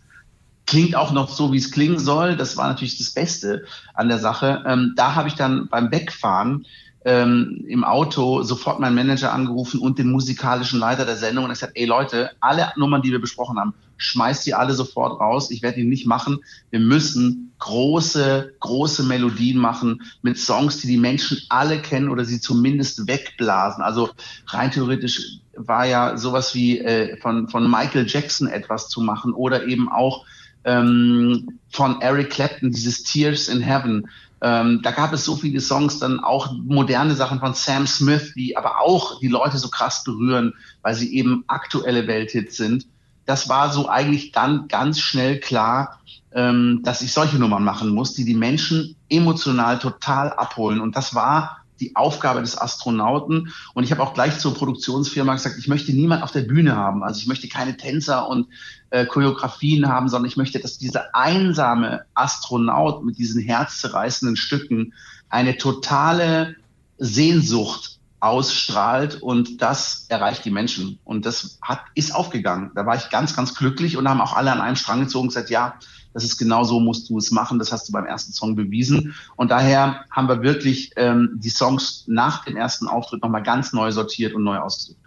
klingt 0.66 0.96
auch 0.96 1.12
noch 1.12 1.30
so, 1.30 1.52
wie 1.52 1.58
es 1.58 1.72
klingen 1.72 2.00
soll. 2.00 2.36
Das 2.36 2.58
war 2.58 2.68
natürlich 2.68 2.98
das 2.98 3.12
Beste 3.12 3.66
an 3.94 4.10
der 4.10 4.20
Sache. 4.20 4.64
Ähm, 4.66 4.94
da 4.96 5.16
habe 5.16 5.28
ich 5.28 5.36
dann 5.36 5.68
beim 5.70 5.92
Wegfahren 5.92 6.66
ähm, 7.06 7.64
im 7.68 7.84
Auto 7.84 8.42
sofort 8.42 8.80
meinen 8.80 8.96
Manager 8.96 9.32
angerufen 9.32 9.80
und 9.80 10.00
den 10.00 10.12
musikalischen 10.12 10.80
Leiter 10.80 11.06
der 11.06 11.18
Sendung 11.18 11.46
und 11.46 11.52
gesagt, 11.52 11.74
ey 11.76 11.86
Leute, 11.86 12.32
alle 12.40 12.74
Nummern, 12.78 13.04
die 13.04 13.12
wir 13.12 13.22
besprochen 13.22 13.60
haben, 13.60 13.76
schmeißt 13.98 14.46
die 14.46 14.56
alle 14.56 14.74
sofort 14.74 15.20
raus. 15.22 15.52
Ich 15.52 15.62
werde 15.62 15.78
die 15.78 15.88
nicht 15.88 16.08
machen. 16.08 16.40
Wir 16.72 16.80
müssen 16.80 17.54
große, 17.60 18.54
große 18.60 19.04
Melodien 19.04 19.60
machen 19.60 20.02
mit 20.24 20.40
Songs, 20.40 20.82
die 20.82 20.88
die 20.88 20.98
Menschen 20.98 21.38
alle 21.50 21.80
kennen 21.80 22.10
oder 22.10 22.26
sie 22.26 22.42
zumindest 22.42 23.08
wegblasen. 23.08 23.84
Also 23.84 24.10
rein 24.48 24.72
theoretisch 24.72 25.40
war 25.56 25.86
ja 25.86 26.18
sowas 26.18 26.56
wie 26.56 26.80
äh, 26.80 27.18
von, 27.18 27.48
von 27.50 27.70
Michael 27.70 28.08
Jackson 28.08 28.48
etwas 28.48 28.90
zu 28.90 29.00
machen 29.02 29.34
oder 29.34 29.68
eben 29.68 29.90
auch 29.90 30.26
ähm, 30.66 31.60
von 31.70 32.02
Eric 32.02 32.32
Clapton, 32.32 32.72
dieses 32.72 33.04
Tears 33.04 33.48
in 33.48 33.62
Heaven. 33.62 34.10
Ähm, 34.42 34.82
da 34.84 34.92
gab 34.92 35.14
es 35.14 35.26
so 35.26 35.36
viele 35.36 35.62
Songs, 35.62 36.00
dann 36.00 36.20
auch 36.20 36.52
moderne 36.54 37.16
Sachen 37.16 37.40
von 37.40 37.54
Sam 37.54 37.88
Smith, 37.88 38.34
die 38.36 38.58
aber 38.58 38.82
auch 38.82 39.20
die 39.20 39.28
Leute 39.28 39.58
so 39.58 39.70
krass 39.70 40.04
berühren, 40.04 40.54
weil 40.82 40.96
sie 40.96 41.16
eben 41.16 41.44
aktuelle 41.48 42.08
Welthits 42.08 42.58
sind. 42.58 42.86
Das 43.26 43.50
war 43.50 43.72
so 43.72 43.90
eigentlich 43.90 44.32
dann 44.32 44.68
ganz 44.68 45.00
schnell 45.00 45.40
klar, 45.40 46.00
ähm, 46.34 46.82
dass 46.84 47.02
ich 47.02 47.14
solche 47.14 47.38
Nummern 47.38 47.64
machen 47.64 47.90
muss, 47.90 48.14
die 48.14 48.26
die 48.26 48.36
Menschen 48.36 48.96
emotional 49.10 49.80
total 49.80 50.32
abholen. 50.34 50.82
Und 50.82 50.96
das 50.96 51.16
war 51.16 51.65
die 51.80 51.96
Aufgabe 51.96 52.42
des 52.42 52.58
Astronauten. 52.58 53.54
Und 53.74 53.84
ich 53.84 53.92
habe 53.92 54.02
auch 54.04 54.14
gleich 54.14 54.40
zur 54.40 54.54
Produktionsfirma 54.54 55.34
gesagt, 55.34 55.58
ich 55.58 55.68
möchte 55.68 55.94
niemand 55.94 56.24
auf 56.24 56.32
der 56.32 56.42
Bühne 56.42 56.76
haben. 56.76 57.04
Also 57.04 57.20
ich 57.20 57.28
möchte 57.28 57.48
keine 57.48 57.78
Tänzer 57.78 58.28
und 58.28 58.48
äh, 58.90 59.06
Choreografien 59.06 59.88
haben, 59.88 60.10
sondern 60.10 60.30
ich 60.30 60.38
möchte, 60.38 60.60
dass 60.60 60.78
dieser 60.78 61.16
einsame 61.16 62.06
Astronaut 62.14 63.04
mit 63.04 63.18
diesen 63.18 63.42
herzzerreißenden 63.42 64.38
Stücken 64.38 64.94
eine 65.30 65.58
totale 65.58 66.56
Sehnsucht 66.98 68.00
ausstrahlt 68.20 69.22
und 69.22 69.62
das 69.62 70.06
erreicht 70.10 70.46
die 70.46 70.52
Menschen. 70.52 71.00
Und 71.04 71.26
das 71.26 71.60
hat, 71.62 71.82
ist 71.94 72.14
aufgegangen. 72.16 72.72
Da 72.74 72.86
war 72.86 72.96
ich 72.96 73.10
ganz, 73.10 73.36
ganz 73.36 73.54
glücklich 73.54 73.98
und 73.98 74.10
haben 74.10 74.22
auch 74.22 74.36
alle 74.36 74.52
an 74.52 74.62
einem 74.62 74.76
Strang 74.76 75.02
gezogen 75.02 75.24
und 75.24 75.28
gesagt, 75.30 75.50
ja, 75.50 75.78
das 76.16 76.24
ist 76.24 76.38
genau 76.38 76.64
so 76.64 76.80
musst 76.80 77.10
du 77.10 77.18
es 77.18 77.30
machen. 77.30 77.60
Das 77.60 77.74
hast 77.74 77.90
du 77.90 77.92
beim 77.92 78.06
ersten 78.06 78.32
Song 78.32 78.56
bewiesen. 78.56 79.14
Und 79.36 79.52
daher 79.52 80.06
haben 80.10 80.30
wir 80.30 80.42
wirklich 80.44 80.92
ähm, 80.96 81.32
die 81.36 81.50
Songs 81.50 82.06
nach 82.08 82.46
dem 82.46 82.56
ersten 82.56 82.88
Auftritt 82.88 83.22
nochmal 83.22 83.44
ganz 83.44 83.74
neu 83.74 83.92
sortiert 83.92 84.34
und 84.34 84.46
neu 84.46 84.58
ausgesucht. 84.58 84.98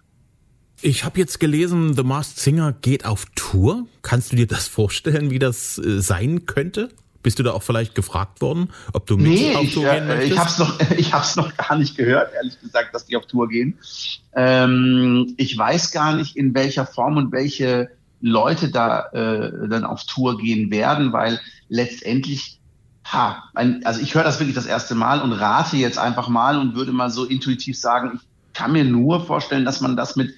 Ich 0.82 1.04
habe 1.04 1.18
jetzt 1.18 1.40
gelesen, 1.40 1.96
The 1.96 2.02
Masked 2.02 2.38
Singer 2.38 2.72
geht 2.72 3.06
auf 3.06 3.24
Tour. 3.34 3.86
Kannst 4.02 4.32
du 4.32 4.36
dir 4.36 4.46
das 4.46 4.68
vorstellen, 4.68 5.30
wie 5.30 5.38
das 5.38 5.78
äh, 5.78 5.98
sein 6.02 6.44
könnte? 6.44 6.90
Bist 7.22 7.38
du 7.38 7.42
da 7.42 7.52
auch 7.52 7.62
vielleicht 7.62 7.94
gefragt 7.94 8.42
worden, 8.42 8.68
ob 8.92 9.06
du 9.06 9.16
mit 9.16 9.28
nee, 9.28 9.56
auf 9.56 9.72
Tour 9.72 9.86
ich, 9.86 9.92
gehen 9.92 10.10
äh, 10.10 10.14
möchtest? 10.14 10.32
Ich 10.32 10.38
habe 10.38 10.50
es 10.50 10.58
noch, 10.58 10.90
ich 10.98 11.12
hab's 11.14 11.36
noch 11.36 11.56
gar 11.56 11.78
nicht 11.78 11.96
gehört, 11.96 12.34
ehrlich 12.34 12.60
gesagt, 12.60 12.94
dass 12.94 13.06
die 13.06 13.16
auf 13.16 13.24
Tour 13.24 13.48
gehen. 13.48 13.78
Ähm, 14.34 15.32
ich 15.38 15.56
weiß 15.56 15.90
gar 15.90 16.14
nicht, 16.14 16.36
in 16.36 16.54
welcher 16.54 16.84
Form 16.84 17.16
und 17.16 17.32
welche 17.32 17.88
Leute 18.20 18.70
da 18.70 19.06
äh, 19.12 19.68
dann 19.68 19.84
auf 19.84 20.04
Tour 20.04 20.38
gehen 20.38 20.70
werden, 20.70 21.12
weil 21.12 21.40
letztendlich, 21.68 22.60
ha, 23.04 23.44
ein, 23.54 23.84
also 23.84 24.00
ich 24.00 24.14
höre 24.14 24.24
das 24.24 24.40
wirklich 24.40 24.56
das 24.56 24.66
erste 24.66 24.94
Mal 24.94 25.20
und 25.20 25.32
rate 25.32 25.76
jetzt 25.76 25.98
einfach 25.98 26.28
mal 26.28 26.58
und 26.58 26.74
würde 26.74 26.92
mal 26.92 27.10
so 27.10 27.24
intuitiv 27.24 27.78
sagen, 27.78 28.20
ich 28.20 28.52
kann 28.54 28.72
mir 28.72 28.84
nur 28.84 29.24
vorstellen, 29.24 29.64
dass 29.64 29.80
man 29.80 29.96
das 29.96 30.16
mit 30.16 30.34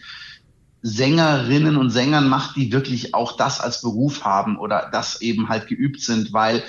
Sängerinnen 0.82 1.76
und 1.76 1.90
Sängern 1.90 2.28
macht, 2.28 2.56
die 2.56 2.72
wirklich 2.72 3.14
auch 3.14 3.36
das 3.36 3.60
als 3.60 3.82
Beruf 3.82 4.24
haben 4.24 4.58
oder 4.58 4.88
das 4.92 5.20
eben 5.20 5.48
halt 5.48 5.66
geübt 5.68 6.00
sind, 6.00 6.32
weil 6.32 6.62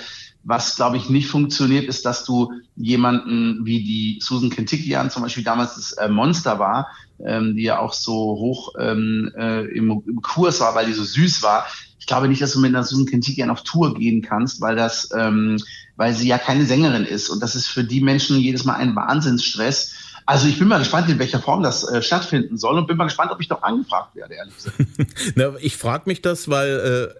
was, 0.44 0.76
glaube 0.76 0.96
ich, 0.96 1.08
nicht 1.08 1.28
funktioniert, 1.28 1.86
ist, 1.86 2.04
dass 2.04 2.24
du 2.24 2.52
jemanden 2.76 3.64
wie 3.64 3.82
die 3.82 4.18
Susan 4.20 4.50
Kentickian 4.50 5.10
zum 5.10 5.22
Beispiel 5.22 5.44
damals 5.44 5.76
das 5.76 5.92
äh, 5.92 6.08
Monster 6.08 6.58
war, 6.58 6.88
ähm, 7.24 7.54
die 7.54 7.62
ja 7.62 7.78
auch 7.78 7.92
so 7.92 8.12
hoch 8.12 8.74
ähm, 8.78 9.30
äh, 9.36 9.64
im, 9.66 10.02
Kurs 10.22 10.60
war, 10.60 10.74
weil 10.74 10.86
die 10.86 10.92
so 10.92 11.04
süß 11.04 11.42
war. 11.42 11.66
Ich 11.98 12.06
glaube 12.06 12.28
nicht, 12.28 12.42
dass 12.42 12.52
du 12.52 12.60
mit 12.60 12.74
einer 12.74 12.82
Susan 12.82 13.06
Kentickian 13.06 13.50
auf 13.50 13.62
Tour 13.62 13.94
gehen 13.94 14.22
kannst, 14.22 14.60
weil 14.60 14.74
das, 14.74 15.10
ähm, 15.16 15.58
weil 15.96 16.14
sie 16.14 16.26
ja 16.26 16.38
keine 16.38 16.66
Sängerin 16.66 17.04
ist. 17.04 17.28
Und 17.28 17.40
das 17.40 17.54
ist 17.54 17.68
für 17.68 17.84
die 17.84 18.00
Menschen 18.00 18.38
jedes 18.38 18.64
Mal 18.64 18.74
ein 18.74 18.96
Wahnsinnsstress 18.96 19.94
also 20.24 20.46
ich 20.46 20.58
bin 20.58 20.68
mal 20.68 20.78
gespannt, 20.78 21.08
in 21.08 21.18
welcher 21.18 21.40
Form 21.40 21.62
das 21.62 21.84
äh, 21.84 22.02
stattfinden 22.02 22.56
soll 22.56 22.78
und 22.78 22.86
bin 22.86 22.96
mal 22.96 23.04
gespannt, 23.04 23.32
ob 23.32 23.40
ich 23.40 23.48
doch 23.48 23.62
angefragt 23.62 24.14
werde, 24.14 24.34
ehrlich 24.34 24.54
gesagt. 24.54 24.76
Na, 25.34 25.52
ich 25.60 25.76
frage 25.76 26.04
mich 26.06 26.22
das, 26.22 26.48
weil 26.48 27.14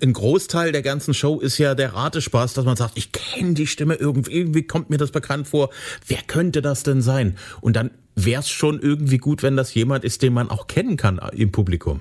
äh, 0.00 0.04
ein 0.04 0.12
Großteil 0.12 0.72
der 0.72 0.82
ganzen 0.82 1.14
Show 1.14 1.38
ist 1.40 1.58
ja 1.58 1.74
der 1.74 1.94
Ratespaß, 1.94 2.54
dass 2.54 2.64
man 2.64 2.76
sagt, 2.76 2.96
ich 2.96 3.12
kenne 3.12 3.54
die 3.54 3.66
Stimme 3.66 3.94
irgendwie, 3.94 4.32
irgendwie 4.32 4.62
kommt 4.62 4.90
mir 4.90 4.98
das 4.98 5.10
bekannt 5.10 5.48
vor. 5.48 5.70
Wer 6.06 6.22
könnte 6.26 6.62
das 6.62 6.82
denn 6.82 7.02
sein? 7.02 7.36
Und 7.60 7.76
dann 7.76 7.90
wäre 8.14 8.40
es 8.40 8.48
schon 8.48 8.80
irgendwie 8.80 9.18
gut, 9.18 9.42
wenn 9.42 9.56
das 9.56 9.74
jemand 9.74 10.04
ist, 10.04 10.22
den 10.22 10.32
man 10.32 10.50
auch 10.50 10.66
kennen 10.66 10.96
kann 10.96 11.18
äh, 11.18 11.36
im 11.36 11.52
Publikum. 11.52 12.00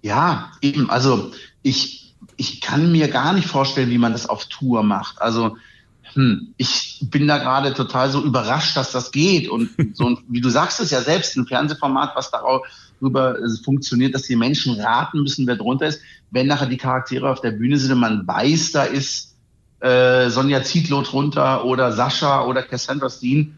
Ja, 0.00 0.52
eben. 0.62 0.90
Also 0.90 1.32
ich, 1.62 2.14
ich 2.36 2.60
kann 2.60 2.90
mir 2.90 3.08
gar 3.08 3.32
nicht 3.34 3.46
vorstellen, 3.46 3.90
wie 3.90 3.98
man 3.98 4.12
das 4.12 4.26
auf 4.26 4.46
Tour 4.46 4.82
macht. 4.82 5.20
Also 5.20 5.56
hm, 6.14 6.54
ich 6.56 6.98
bin 7.10 7.26
da 7.26 7.38
gerade 7.38 7.74
total 7.74 8.10
so 8.10 8.22
überrascht, 8.22 8.76
dass 8.76 8.92
das 8.92 9.12
geht. 9.12 9.48
Und 9.48 9.70
so, 9.94 10.18
wie 10.28 10.40
du 10.40 10.48
sagst 10.48 10.80
es 10.80 10.90
ja 10.90 11.00
selbst, 11.00 11.36
ein 11.36 11.46
Fernsehformat, 11.46 12.14
was 12.14 12.30
darüber 12.30 13.38
äh, 13.38 13.64
funktioniert, 13.64 14.14
dass 14.14 14.22
die 14.22 14.36
Menschen 14.36 14.80
raten 14.80 15.22
müssen, 15.22 15.46
wer 15.46 15.56
drunter 15.56 15.86
ist. 15.86 16.00
Wenn 16.30 16.46
nachher 16.46 16.66
die 16.66 16.76
Charaktere 16.76 17.30
auf 17.30 17.40
der 17.40 17.52
Bühne 17.52 17.78
sind 17.78 17.92
und 17.92 18.00
man 18.00 18.26
weiß, 18.26 18.72
da 18.72 18.84
ist 18.84 19.36
äh, 19.80 20.30
Sonja 20.30 20.62
Zietlow 20.62 21.02
drunter 21.02 21.64
oder 21.64 21.92
Sascha 21.92 22.44
oder 22.44 22.62
Cassandra 22.62 23.10
Steen, 23.10 23.56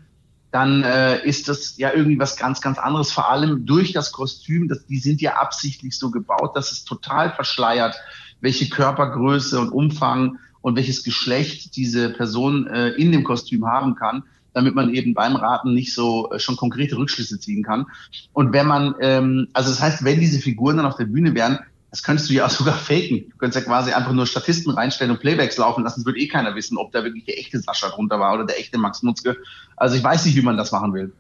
dann 0.51 0.85
äh, 0.85 1.27
ist 1.27 1.49
das 1.49 1.77
ja 1.79 1.93
irgendwie 1.93 2.19
was 2.19 2.37
ganz, 2.37 2.61
ganz 2.61 2.79
anderes. 2.79 3.11
Vor 3.11 3.29
allem 3.29 3.67
durch 3.67 3.93
das 3.93 4.12
Kostüm, 4.12 4.69
das, 4.69 4.87
die 4.87 4.99
sind 4.99 5.21
ja 5.21 5.35
absichtlich 5.35 5.99
so 5.99 6.12
gebaut, 6.12 6.57
dass 6.57 6.71
es 6.71 6.85
total 6.85 7.33
verschleiert, 7.35 7.97
welche 8.40 8.69
Körpergröße 8.69 9.59
und 9.59 9.71
Umfang 9.71 10.38
und 10.64 10.77
welches 10.77 11.05
Geschlecht 11.05 11.77
diese 11.77 12.09
Person 12.09 12.66
äh, 12.66 12.88
in 12.92 13.12
dem 13.12 13.22
Kostüm 13.22 13.66
haben 13.66 13.96
kann, 13.96 14.22
damit 14.55 14.74
man 14.74 14.94
eben 14.94 15.12
beim 15.12 15.37
Raten 15.37 15.74
nicht 15.74 15.92
so 15.92 16.33
äh, 16.33 16.38
schon 16.38 16.57
konkrete 16.57 16.96
Rückschlüsse 16.96 17.38
ziehen 17.38 17.62
kann. 17.62 17.85
Und 18.33 18.55
wenn 18.55 18.66
man, 18.66 18.94
ähm, 19.03 19.48
also 19.53 19.68
das 19.68 19.83
heißt, 19.83 20.05
wenn 20.05 20.20
diese 20.20 20.38
Figuren 20.40 20.79
dann 20.79 20.87
auf 20.87 20.96
der 20.96 21.05
Bühne 21.05 21.35
wären, 21.35 21.59
das 21.90 22.03
könntest 22.03 22.31
du 22.31 22.35
ja 22.35 22.46
auch 22.46 22.50
sogar 22.62 22.79
faken. 22.79 23.27
Du 23.31 23.37
könntest 23.37 23.62
ja 23.62 23.70
quasi 23.70 23.92
einfach 23.92 24.14
nur 24.14 24.27
Statisten 24.27 24.72
reinstellen 24.72 25.11
und 25.11 25.20
Playbacks 25.20 25.59
laufen 25.59 25.85
lassen. 25.85 26.00
Es 26.00 26.07
würde 26.07 26.18
eh 26.18 26.29
keiner 26.29 26.55
wissen, 26.55 26.79
ob 26.79 26.92
da 26.92 27.05
wirklich 27.05 27.27
der 27.27 27.38
echte 27.38 27.61
Sascha 27.61 27.90
drunter 27.90 28.18
war 28.18 28.33
oder 28.33 28.46
der 28.46 28.59
echte 28.59 28.79
Max 28.79 29.03
Mutzke. 29.03 29.37
Also 29.77 29.96
ich 29.96 30.03
weiß 30.03 30.24
nicht, 30.24 30.35
wie 30.35 30.42
man 30.42 30.57
das 30.57 30.72
machen 30.72 30.94
will. 30.94 31.12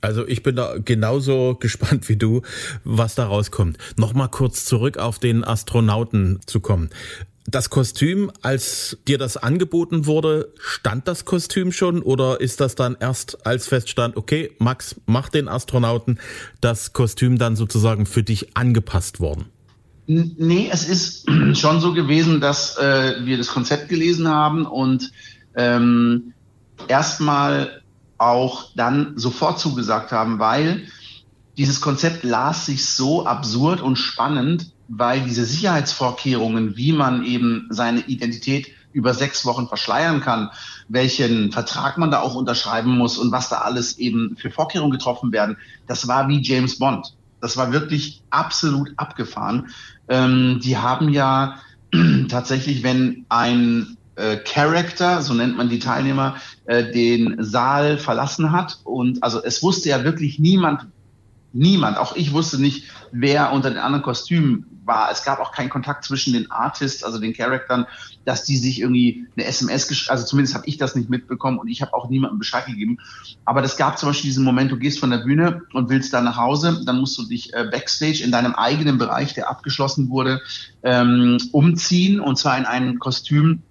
Also 0.00 0.26
ich 0.26 0.42
bin 0.42 0.56
da 0.56 0.76
genauso 0.82 1.54
gespannt 1.60 2.08
wie 2.08 2.16
du, 2.16 2.40
was 2.82 3.14
da 3.14 3.26
rauskommt. 3.26 3.76
Nochmal 3.98 4.30
kurz 4.30 4.64
zurück 4.64 4.96
auf 4.96 5.18
den 5.18 5.44
Astronauten 5.44 6.40
zu 6.46 6.60
kommen 6.60 6.88
das 7.48 7.70
Kostüm, 7.70 8.30
als 8.42 8.98
dir 9.06 9.18
das 9.18 9.36
angeboten 9.36 10.06
wurde, 10.06 10.52
stand 10.58 11.06
das 11.08 11.24
Kostüm 11.24 11.72
schon 11.72 12.02
oder 12.02 12.40
ist 12.40 12.60
das 12.60 12.74
dann 12.74 12.96
erst 12.98 13.46
als 13.46 13.68
feststand, 13.68 14.16
okay, 14.16 14.52
Max, 14.58 14.96
mach 15.06 15.28
den 15.28 15.48
Astronauten, 15.48 16.18
das 16.60 16.92
Kostüm 16.92 17.38
dann 17.38 17.56
sozusagen 17.56 18.06
für 18.06 18.22
dich 18.22 18.56
angepasst 18.56 19.20
worden? 19.20 19.46
Nee, 20.06 20.68
es 20.72 20.88
ist 20.88 21.26
schon 21.54 21.80
so 21.80 21.92
gewesen, 21.92 22.40
dass 22.40 22.76
äh, 22.78 23.24
wir 23.24 23.38
das 23.38 23.48
Konzept 23.48 23.88
gelesen 23.88 24.28
haben 24.28 24.66
und 24.66 25.10
ähm, 25.54 26.32
erstmal 26.88 27.82
auch 28.18 28.70
dann 28.74 29.12
sofort 29.16 29.58
zugesagt 29.58 30.12
haben, 30.12 30.38
weil 30.38 30.86
dieses 31.56 31.80
Konzept 31.80 32.22
las 32.24 32.66
sich 32.66 32.86
so 32.86 33.26
absurd 33.26 33.80
und 33.80 33.96
spannend, 33.96 34.72
weil 34.88 35.20
diese 35.20 35.44
Sicherheitsvorkehrungen, 35.44 36.76
wie 36.76 36.92
man 36.92 37.24
eben 37.24 37.66
seine 37.70 38.00
Identität 38.00 38.68
über 38.92 39.12
sechs 39.12 39.44
Wochen 39.44 39.68
verschleiern 39.68 40.20
kann, 40.20 40.50
welchen 40.88 41.52
Vertrag 41.52 41.98
man 41.98 42.10
da 42.10 42.20
auch 42.20 42.34
unterschreiben 42.34 42.96
muss 42.96 43.18
und 43.18 43.30
was 43.30 43.48
da 43.48 43.58
alles 43.58 43.98
eben 43.98 44.36
für 44.38 44.50
Vorkehrungen 44.50 44.92
getroffen 44.92 45.32
werden, 45.32 45.58
das 45.86 46.08
war 46.08 46.28
wie 46.28 46.40
James 46.40 46.78
Bond. 46.78 47.14
Das 47.40 47.56
war 47.56 47.72
wirklich 47.72 48.22
absolut 48.30 48.92
abgefahren. 48.96 49.68
Ähm, 50.08 50.60
die 50.62 50.78
haben 50.78 51.10
ja 51.10 51.56
tatsächlich, 52.28 52.82
wenn 52.82 53.26
ein 53.28 53.98
äh, 54.14 54.38
Character, 54.38 55.20
so 55.20 55.34
nennt 55.34 55.58
man 55.58 55.68
die 55.68 55.78
Teilnehmer, 55.78 56.36
äh, 56.64 56.90
den 56.90 57.36
Saal 57.38 57.98
verlassen 57.98 58.52
hat 58.52 58.78
und 58.84 59.22
also 59.22 59.42
es 59.42 59.62
wusste 59.62 59.90
ja 59.90 60.04
wirklich 60.04 60.38
niemand, 60.38 60.86
niemand, 61.52 61.98
auch 61.98 62.16
ich 62.16 62.32
wusste 62.32 62.58
nicht, 62.60 62.84
wer 63.12 63.52
unter 63.52 63.68
den 63.68 63.78
anderen 63.78 64.02
Kostümen 64.02 64.75
war. 64.86 65.10
Es 65.10 65.24
gab 65.24 65.40
auch 65.40 65.52
keinen 65.52 65.68
Kontakt 65.68 66.04
zwischen 66.04 66.32
den 66.32 66.50
Artists, 66.50 67.02
also 67.02 67.18
den 67.18 67.34
Charaktern, 67.34 67.86
dass 68.24 68.44
die 68.44 68.56
sich 68.56 68.80
irgendwie 68.80 69.26
eine 69.36 69.46
SMS, 69.46 70.08
also 70.08 70.24
zumindest 70.24 70.54
habe 70.54 70.66
ich 70.66 70.76
das 70.76 70.94
nicht 70.94 71.10
mitbekommen 71.10 71.58
und 71.58 71.68
ich 71.68 71.82
habe 71.82 71.94
auch 71.94 72.08
niemandem 72.08 72.38
Bescheid 72.38 72.66
gegeben. 72.66 72.98
Aber 73.44 73.62
das 73.62 73.76
gab 73.76 73.98
zum 73.98 74.08
Beispiel 74.08 74.28
diesen 74.28 74.44
Moment, 74.44 74.70
du 74.70 74.78
gehst 74.78 74.98
von 74.98 75.10
der 75.10 75.18
Bühne 75.18 75.62
und 75.72 75.88
willst 75.88 76.12
dann 76.12 76.24
nach 76.24 76.36
Hause, 76.36 76.82
dann 76.84 76.98
musst 76.98 77.18
du 77.18 77.24
dich 77.24 77.52
äh, 77.54 77.68
backstage 77.70 78.22
in 78.22 78.30
deinem 78.30 78.54
eigenen 78.54 78.98
Bereich, 78.98 79.34
der 79.34 79.50
abgeschlossen 79.50 80.08
wurde, 80.08 80.40
ähm, 80.82 81.38
umziehen 81.52 82.20
und 82.20 82.36
zwar 82.36 82.56
in 82.58 82.64
ein 82.64 82.98
Kostüm, 82.98 83.62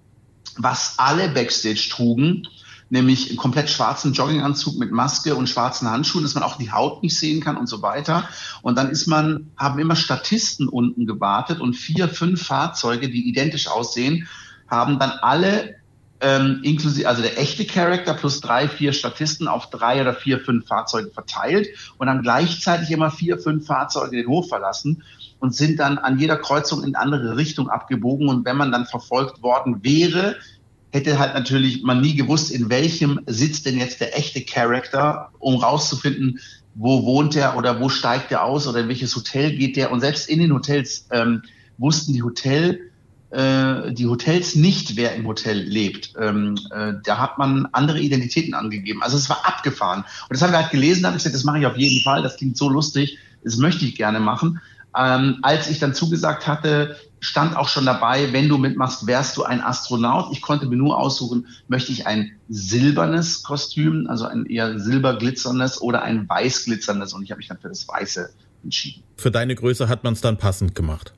was 0.57 0.95
alle 0.97 1.29
backstage 1.29 1.89
trugen 1.89 2.47
nämlich 2.89 3.29
einen 3.29 3.37
komplett 3.37 3.69
schwarzen 3.69 4.13
Jogginganzug 4.13 4.77
mit 4.77 4.91
Maske 4.91 5.35
und 5.35 5.49
schwarzen 5.49 5.89
Handschuhen, 5.89 6.23
dass 6.23 6.35
man 6.35 6.43
auch 6.43 6.57
die 6.57 6.71
Haut 6.71 7.01
nicht 7.03 7.17
sehen 7.17 7.41
kann 7.41 7.57
und 7.57 7.67
so 7.67 7.81
weiter. 7.81 8.27
Und 8.61 8.77
dann 8.77 8.89
ist 8.89 9.07
man, 9.07 9.51
haben 9.57 9.79
immer 9.79 9.95
Statisten 9.95 10.67
unten 10.67 11.05
gewartet 11.05 11.59
und 11.59 11.73
vier, 11.75 12.07
fünf 12.07 12.45
Fahrzeuge, 12.45 13.09
die 13.09 13.27
identisch 13.27 13.67
aussehen, 13.67 14.27
haben 14.67 14.99
dann 14.99 15.11
alle 15.21 15.75
ähm, 16.21 16.61
inklusive, 16.63 17.07
also 17.07 17.21
der 17.21 17.37
echte 17.39 17.65
Charakter 17.65 18.13
plus 18.13 18.39
drei, 18.39 18.69
vier 18.69 18.93
Statisten 18.93 19.47
auf 19.47 19.69
drei 19.69 20.01
oder 20.01 20.13
vier, 20.13 20.39
fünf 20.39 20.65
Fahrzeuge 20.67 21.11
verteilt 21.11 21.67
und 21.97 22.07
dann 22.07 22.21
gleichzeitig 22.21 22.89
immer 22.91 23.11
vier, 23.11 23.37
fünf 23.37 23.65
Fahrzeuge 23.65 24.15
den 24.15 24.27
Hof 24.27 24.47
verlassen 24.47 25.03
und 25.39 25.53
sind 25.53 25.79
dann 25.79 25.97
an 25.97 26.17
jeder 26.17 26.37
Kreuzung 26.37 26.83
in 26.83 26.95
andere 26.95 27.35
Richtung 27.35 27.69
abgebogen. 27.69 28.29
Und 28.29 28.45
wenn 28.45 28.57
man 28.57 28.71
dann 28.71 28.85
verfolgt 28.85 29.43
worden 29.43 29.83
wäre, 29.83 30.37
hätte 30.95 31.19
halt 31.19 31.33
natürlich 31.33 31.83
man 31.83 32.01
nie 32.01 32.15
gewusst, 32.15 32.49
in 32.51 32.69
welchem 32.69 33.19
sitzt 33.27 33.65
denn 33.65 33.77
jetzt 33.77 33.99
der 33.99 34.17
echte 34.17 34.41
Charakter, 34.41 35.29
um 35.39 35.55
rauszufinden, 35.55 36.39
wo 36.73 37.03
wohnt 37.03 37.35
er 37.35 37.57
oder 37.57 37.79
wo 37.81 37.89
steigt 37.89 38.31
er 38.31 38.43
aus 38.43 38.65
oder 38.65 38.79
in 38.79 38.87
welches 38.87 39.15
Hotel 39.15 39.55
geht 39.55 39.75
der. 39.75 39.91
Und 39.91 39.99
selbst 39.99 40.29
in 40.29 40.39
den 40.39 40.53
Hotels 40.53 41.07
ähm, 41.11 41.43
wussten 41.77 42.13
die 42.13 42.23
Hotel 42.23 42.79
äh, 43.31 43.91
die 43.91 44.07
Hotels 44.07 44.55
nicht, 44.55 44.95
wer 44.95 45.15
im 45.15 45.27
Hotel 45.27 45.59
lebt. 45.59 46.13
Ähm, 46.17 46.57
äh, 46.71 46.93
da 47.03 47.17
hat 47.17 47.37
man 47.37 47.67
andere 47.73 47.99
Identitäten 47.99 48.53
angegeben. 48.53 49.03
Also 49.03 49.17
es 49.17 49.29
war 49.29 49.45
abgefahren. 49.45 50.05
Und 50.29 50.31
das 50.31 50.41
haben 50.41 50.53
wir 50.53 50.61
halt 50.61 50.71
gelesen, 50.71 51.03
da 51.03 51.09
habe 51.09 51.17
ich 51.17 51.23
gesagt, 51.23 51.35
das 51.35 51.43
mache 51.43 51.59
ich 51.59 51.65
auf 51.65 51.75
jeden 51.75 52.01
Fall. 52.03 52.23
Das 52.23 52.37
klingt 52.37 52.55
so 52.55 52.69
lustig, 52.69 53.17
das 53.43 53.57
möchte 53.57 53.83
ich 53.83 53.95
gerne 53.95 54.21
machen. 54.21 54.61
Ähm, 54.97 55.39
als 55.41 55.69
ich 55.69 55.79
dann 55.79 55.93
zugesagt 55.93 56.47
hatte, 56.47 56.95
stand 57.19 57.57
auch 57.57 57.67
schon 57.67 57.85
dabei, 57.85 58.31
wenn 58.33 58.47
du 58.47 58.57
mitmachst, 58.57 59.07
wärst 59.07 59.35
du 59.37 59.43
ein 59.43 59.61
Astronaut. 59.61 60.31
Ich 60.31 60.41
konnte 60.41 60.67
mir 60.67 60.77
nur 60.77 60.97
aussuchen, 60.97 61.47
möchte 61.67 61.91
ich 61.91 62.07
ein 62.07 62.31
silbernes 62.49 63.43
Kostüm, 63.43 64.07
also 64.07 64.25
ein 64.25 64.45
eher 64.45 64.79
silberglitzerndes 64.79 65.81
oder 65.81 66.03
ein 66.03 66.29
weißglitzerndes. 66.29 67.13
Und 67.13 67.23
ich 67.23 67.31
habe 67.31 67.39
mich 67.39 67.47
dann 67.47 67.59
für 67.59 67.69
das 67.69 67.87
Weiße 67.87 68.29
entschieden. 68.63 69.03
Für 69.17 69.31
deine 69.31 69.55
Größe 69.55 69.89
hat 69.89 70.03
man 70.03 70.13
es 70.13 70.21
dann 70.21 70.37
passend 70.37 70.75
gemacht. 70.75 71.13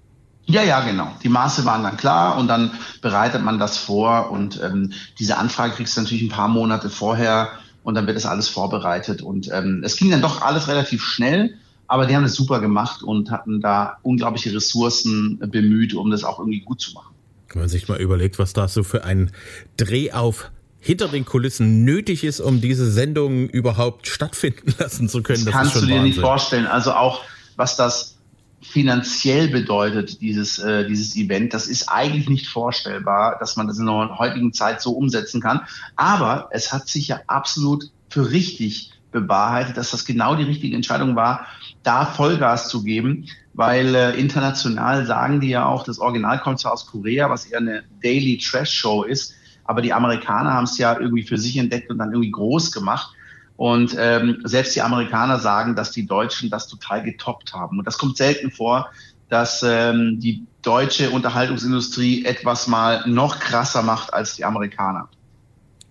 Ja, 0.46 0.64
ja, 0.64 0.80
genau. 0.80 1.12
Die 1.24 1.30
Maße 1.30 1.66
waren 1.66 1.84
dann 1.84 1.98
klar 1.98 2.38
und 2.38 2.48
dann 2.48 2.72
bereitet 3.02 3.44
man 3.44 3.60
das 3.60 3.78
vor 3.78 4.32
und 4.32 4.62
ähm, 4.64 4.94
diese 5.20 5.38
Anfrage 5.38 5.74
kriegst 5.74 5.98
du 5.98 6.02
natürlich 6.02 6.24
ein 6.24 6.30
paar 6.30 6.48
Monate 6.48 6.90
vorher 6.90 7.50
und 7.84 7.96
dann 7.96 8.08
wird 8.08 8.16
das 8.16 8.26
alles 8.26 8.48
vorbereitet 8.48 9.22
und 9.22 9.52
ähm, 9.52 9.82
es 9.84 9.98
ging 9.98 10.10
dann 10.10 10.22
doch 10.22 10.42
alles 10.42 10.70
relativ 10.70 11.04
schnell. 11.04 11.58
Aber 11.88 12.06
die 12.06 12.16
haben 12.16 12.24
das 12.24 12.34
super 12.34 12.60
gemacht 12.60 13.02
und 13.04 13.32
hatten 13.32 13.62
da 13.62 13.98
unglaubliche 14.04 14.54
Ressourcen 14.54 15.40
bemüht, 15.40 15.94
um 15.94 16.12
das 16.12 16.24
auch 16.24 16.40
irgendwie 16.40 16.60
gut 16.60 16.82
zu 16.82 16.94
machen. 16.94 17.16
Wenn 17.50 17.62
man 17.62 17.70
sich 17.70 17.88
mal 17.88 18.00
überlegt, 18.00 18.40
was 18.40 18.54
da 18.54 18.68
so 18.68 18.84
für 18.84 19.04
ein 19.06 19.32
Dreh 19.78 20.12
auf 20.12 20.52
hinter 20.80 21.08
den 21.08 21.26
Kulissen 21.26 21.84
nötig 21.84 22.24
ist, 22.24 22.40
um 22.40 22.62
diese 22.62 22.90
Sendung 22.90 23.50
überhaupt 23.50 24.08
stattfinden 24.08 24.74
lassen 24.80 25.10
zu 25.10 25.24
können. 25.24 25.44
Das, 25.44 25.54
das 25.54 25.54
kannst 25.54 25.76
du 25.76 25.80
dir 25.82 25.96
Wahnsinn. 25.96 26.04
nicht 26.04 26.20
vorstellen. 26.20 26.68
Also 26.68 26.94
auch, 26.94 27.22
was 27.56 27.76
das 27.76 28.18
finanziell 28.62 29.48
bedeutet, 29.50 30.22
dieses, 30.22 30.60
äh, 30.60 30.88
dieses 30.88 31.16
Event, 31.16 31.54
das 31.54 31.68
ist 31.68 31.90
eigentlich 31.90 32.30
nicht 32.30 32.48
vorstellbar, 32.48 33.38
dass 33.40 33.56
man 33.56 33.68
das 33.68 33.78
in 33.78 33.86
der 33.86 34.18
heutigen 34.18 34.54
Zeit 34.54 34.82
so 34.82 34.92
umsetzen 34.92 35.42
kann. 35.42 35.62
Aber 35.96 36.50
es 36.52 36.74
hat 36.74 36.88
sich 36.88 37.08
ja 37.08 37.22
absolut 37.28 37.90
für 38.10 38.32
richtig 38.32 38.92
bewahrheitet, 39.22 39.78
dass 39.78 39.92
das 39.92 40.06
genau 40.06 40.36
die 40.36 40.44
richtige 40.44 40.76
Entscheidung 40.76 41.16
war, 41.16 41.46
da 41.84 42.06
Vollgas 42.06 42.70
zu 42.70 42.84
geben, 42.84 43.26
weil 43.54 43.96
äh, 43.96 44.20
international 44.20 45.06
sagen 45.06 45.40
die 45.40 45.50
ja 45.50 45.66
auch, 45.66 45.84
das 45.84 46.00
Original 46.00 46.40
kommt 46.40 46.60
zwar 46.60 46.74
aus 46.74 46.86
Korea, 46.88 47.30
was 47.30 47.46
eher 47.46 47.60
eine 47.60 47.84
Daily 48.04 48.38
Trash 48.38 48.72
Show 48.72 49.04
ist, 49.04 49.34
aber 49.64 49.82
die 49.82 49.94
Amerikaner 49.94 50.54
haben 50.54 50.66
es 50.66 50.78
ja 50.78 50.98
irgendwie 51.00 51.24
für 51.24 51.38
sich 51.38 51.58
entdeckt 51.58 51.90
und 51.90 51.98
dann 51.98 52.12
irgendwie 52.12 52.32
groß 52.32 52.72
gemacht. 52.72 53.14
Und 53.58 53.96
ähm, 53.98 54.42
selbst 54.44 54.76
die 54.76 54.82
Amerikaner 54.82 55.40
sagen, 55.40 55.76
dass 55.76 55.92
die 55.92 56.06
Deutschen 56.06 56.50
das 56.50 56.68
total 56.68 57.04
getoppt 57.04 57.54
haben. 57.54 57.80
Und 57.80 57.86
das 57.86 57.98
kommt 57.98 58.16
selten 58.16 58.52
vor, 58.52 58.92
dass 59.30 59.64
ähm, 59.64 60.20
die 60.20 60.46
deutsche 60.62 61.10
Unterhaltungsindustrie 61.10 62.26
etwas 62.26 62.68
mal 62.68 63.04
noch 63.08 63.40
krasser 63.40 63.82
macht 63.82 64.14
als 64.14 64.36
die 64.36 64.46
Amerikaner. 64.46 65.10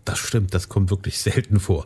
Das 0.05 0.19
stimmt, 0.21 0.55
das 0.55 0.69
kommt 0.69 0.91
wirklich 0.91 1.19
selten 1.19 1.59
vor. 1.59 1.85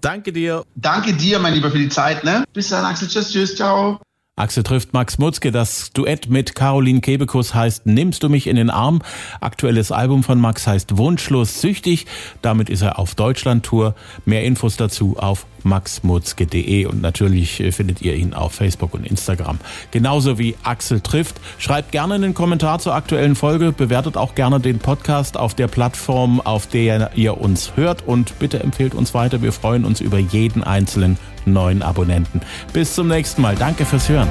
Danke 0.00 0.32
dir. 0.32 0.64
Danke 0.74 1.12
dir, 1.12 1.38
mein 1.38 1.54
Lieber, 1.54 1.70
für 1.70 1.78
die 1.78 1.88
Zeit. 1.88 2.24
Ne? 2.24 2.44
Bis 2.52 2.68
dann, 2.68 2.84
Axel. 2.84 3.08
Tschüss, 3.08 3.30
tschüss, 3.30 3.56
ciao. 3.56 4.00
Axel 4.40 4.62
trifft 4.62 4.94
Max 4.94 5.18
Mutzke. 5.18 5.52
Das 5.52 5.92
Duett 5.92 6.30
mit 6.30 6.54
Caroline 6.54 7.02
Kebekus 7.02 7.54
heißt 7.54 7.84
Nimmst 7.84 8.22
du 8.22 8.30
mich 8.30 8.46
in 8.46 8.56
den 8.56 8.70
Arm? 8.70 9.02
Aktuelles 9.40 9.92
Album 9.92 10.22
von 10.22 10.40
Max 10.40 10.66
heißt 10.66 10.96
Wunschlos 10.96 11.60
süchtig. 11.60 12.06
Damit 12.40 12.70
ist 12.70 12.80
er 12.80 12.98
auf 12.98 13.14
Deutschland-Tour. 13.14 13.94
Mehr 14.24 14.44
Infos 14.44 14.78
dazu 14.78 15.16
auf 15.18 15.44
maxmutzke.de 15.62 16.86
und 16.86 17.00
natürlich 17.00 17.60
äh, 17.60 17.72
findet 17.72 18.02
ihr 18.02 18.14
ihn 18.14 18.34
auf 18.34 18.52
Facebook 18.52 18.94
und 18.94 19.06
Instagram. 19.06 19.58
Genauso 19.90 20.38
wie 20.38 20.56
Axel 20.62 21.00
trifft. 21.00 21.36
Schreibt 21.58 21.92
gerne 21.92 22.14
einen 22.14 22.34
Kommentar 22.34 22.78
zur 22.78 22.94
aktuellen 22.94 23.34
Folge. 23.34 23.72
Bewertet 23.72 24.16
auch 24.16 24.34
gerne 24.34 24.60
den 24.60 24.78
Podcast 24.78 25.36
auf 25.36 25.54
der 25.54 25.68
Plattform, 25.68 26.40
auf 26.40 26.66
der 26.66 27.10
ihr 27.14 27.40
uns 27.40 27.72
hört 27.76 28.06
und 28.06 28.38
bitte 28.38 28.60
empfehlt 28.60 28.94
uns 28.94 29.14
weiter. 29.14 29.42
Wir 29.42 29.52
freuen 29.52 29.84
uns 29.84 30.00
über 30.00 30.18
jeden 30.18 30.64
einzelnen 30.64 31.18
neuen 31.44 31.82
Abonnenten. 31.82 32.40
Bis 32.72 32.94
zum 32.94 33.08
nächsten 33.08 33.42
Mal. 33.42 33.56
Danke 33.56 33.84
fürs 33.84 34.08
Hören. 34.08 34.28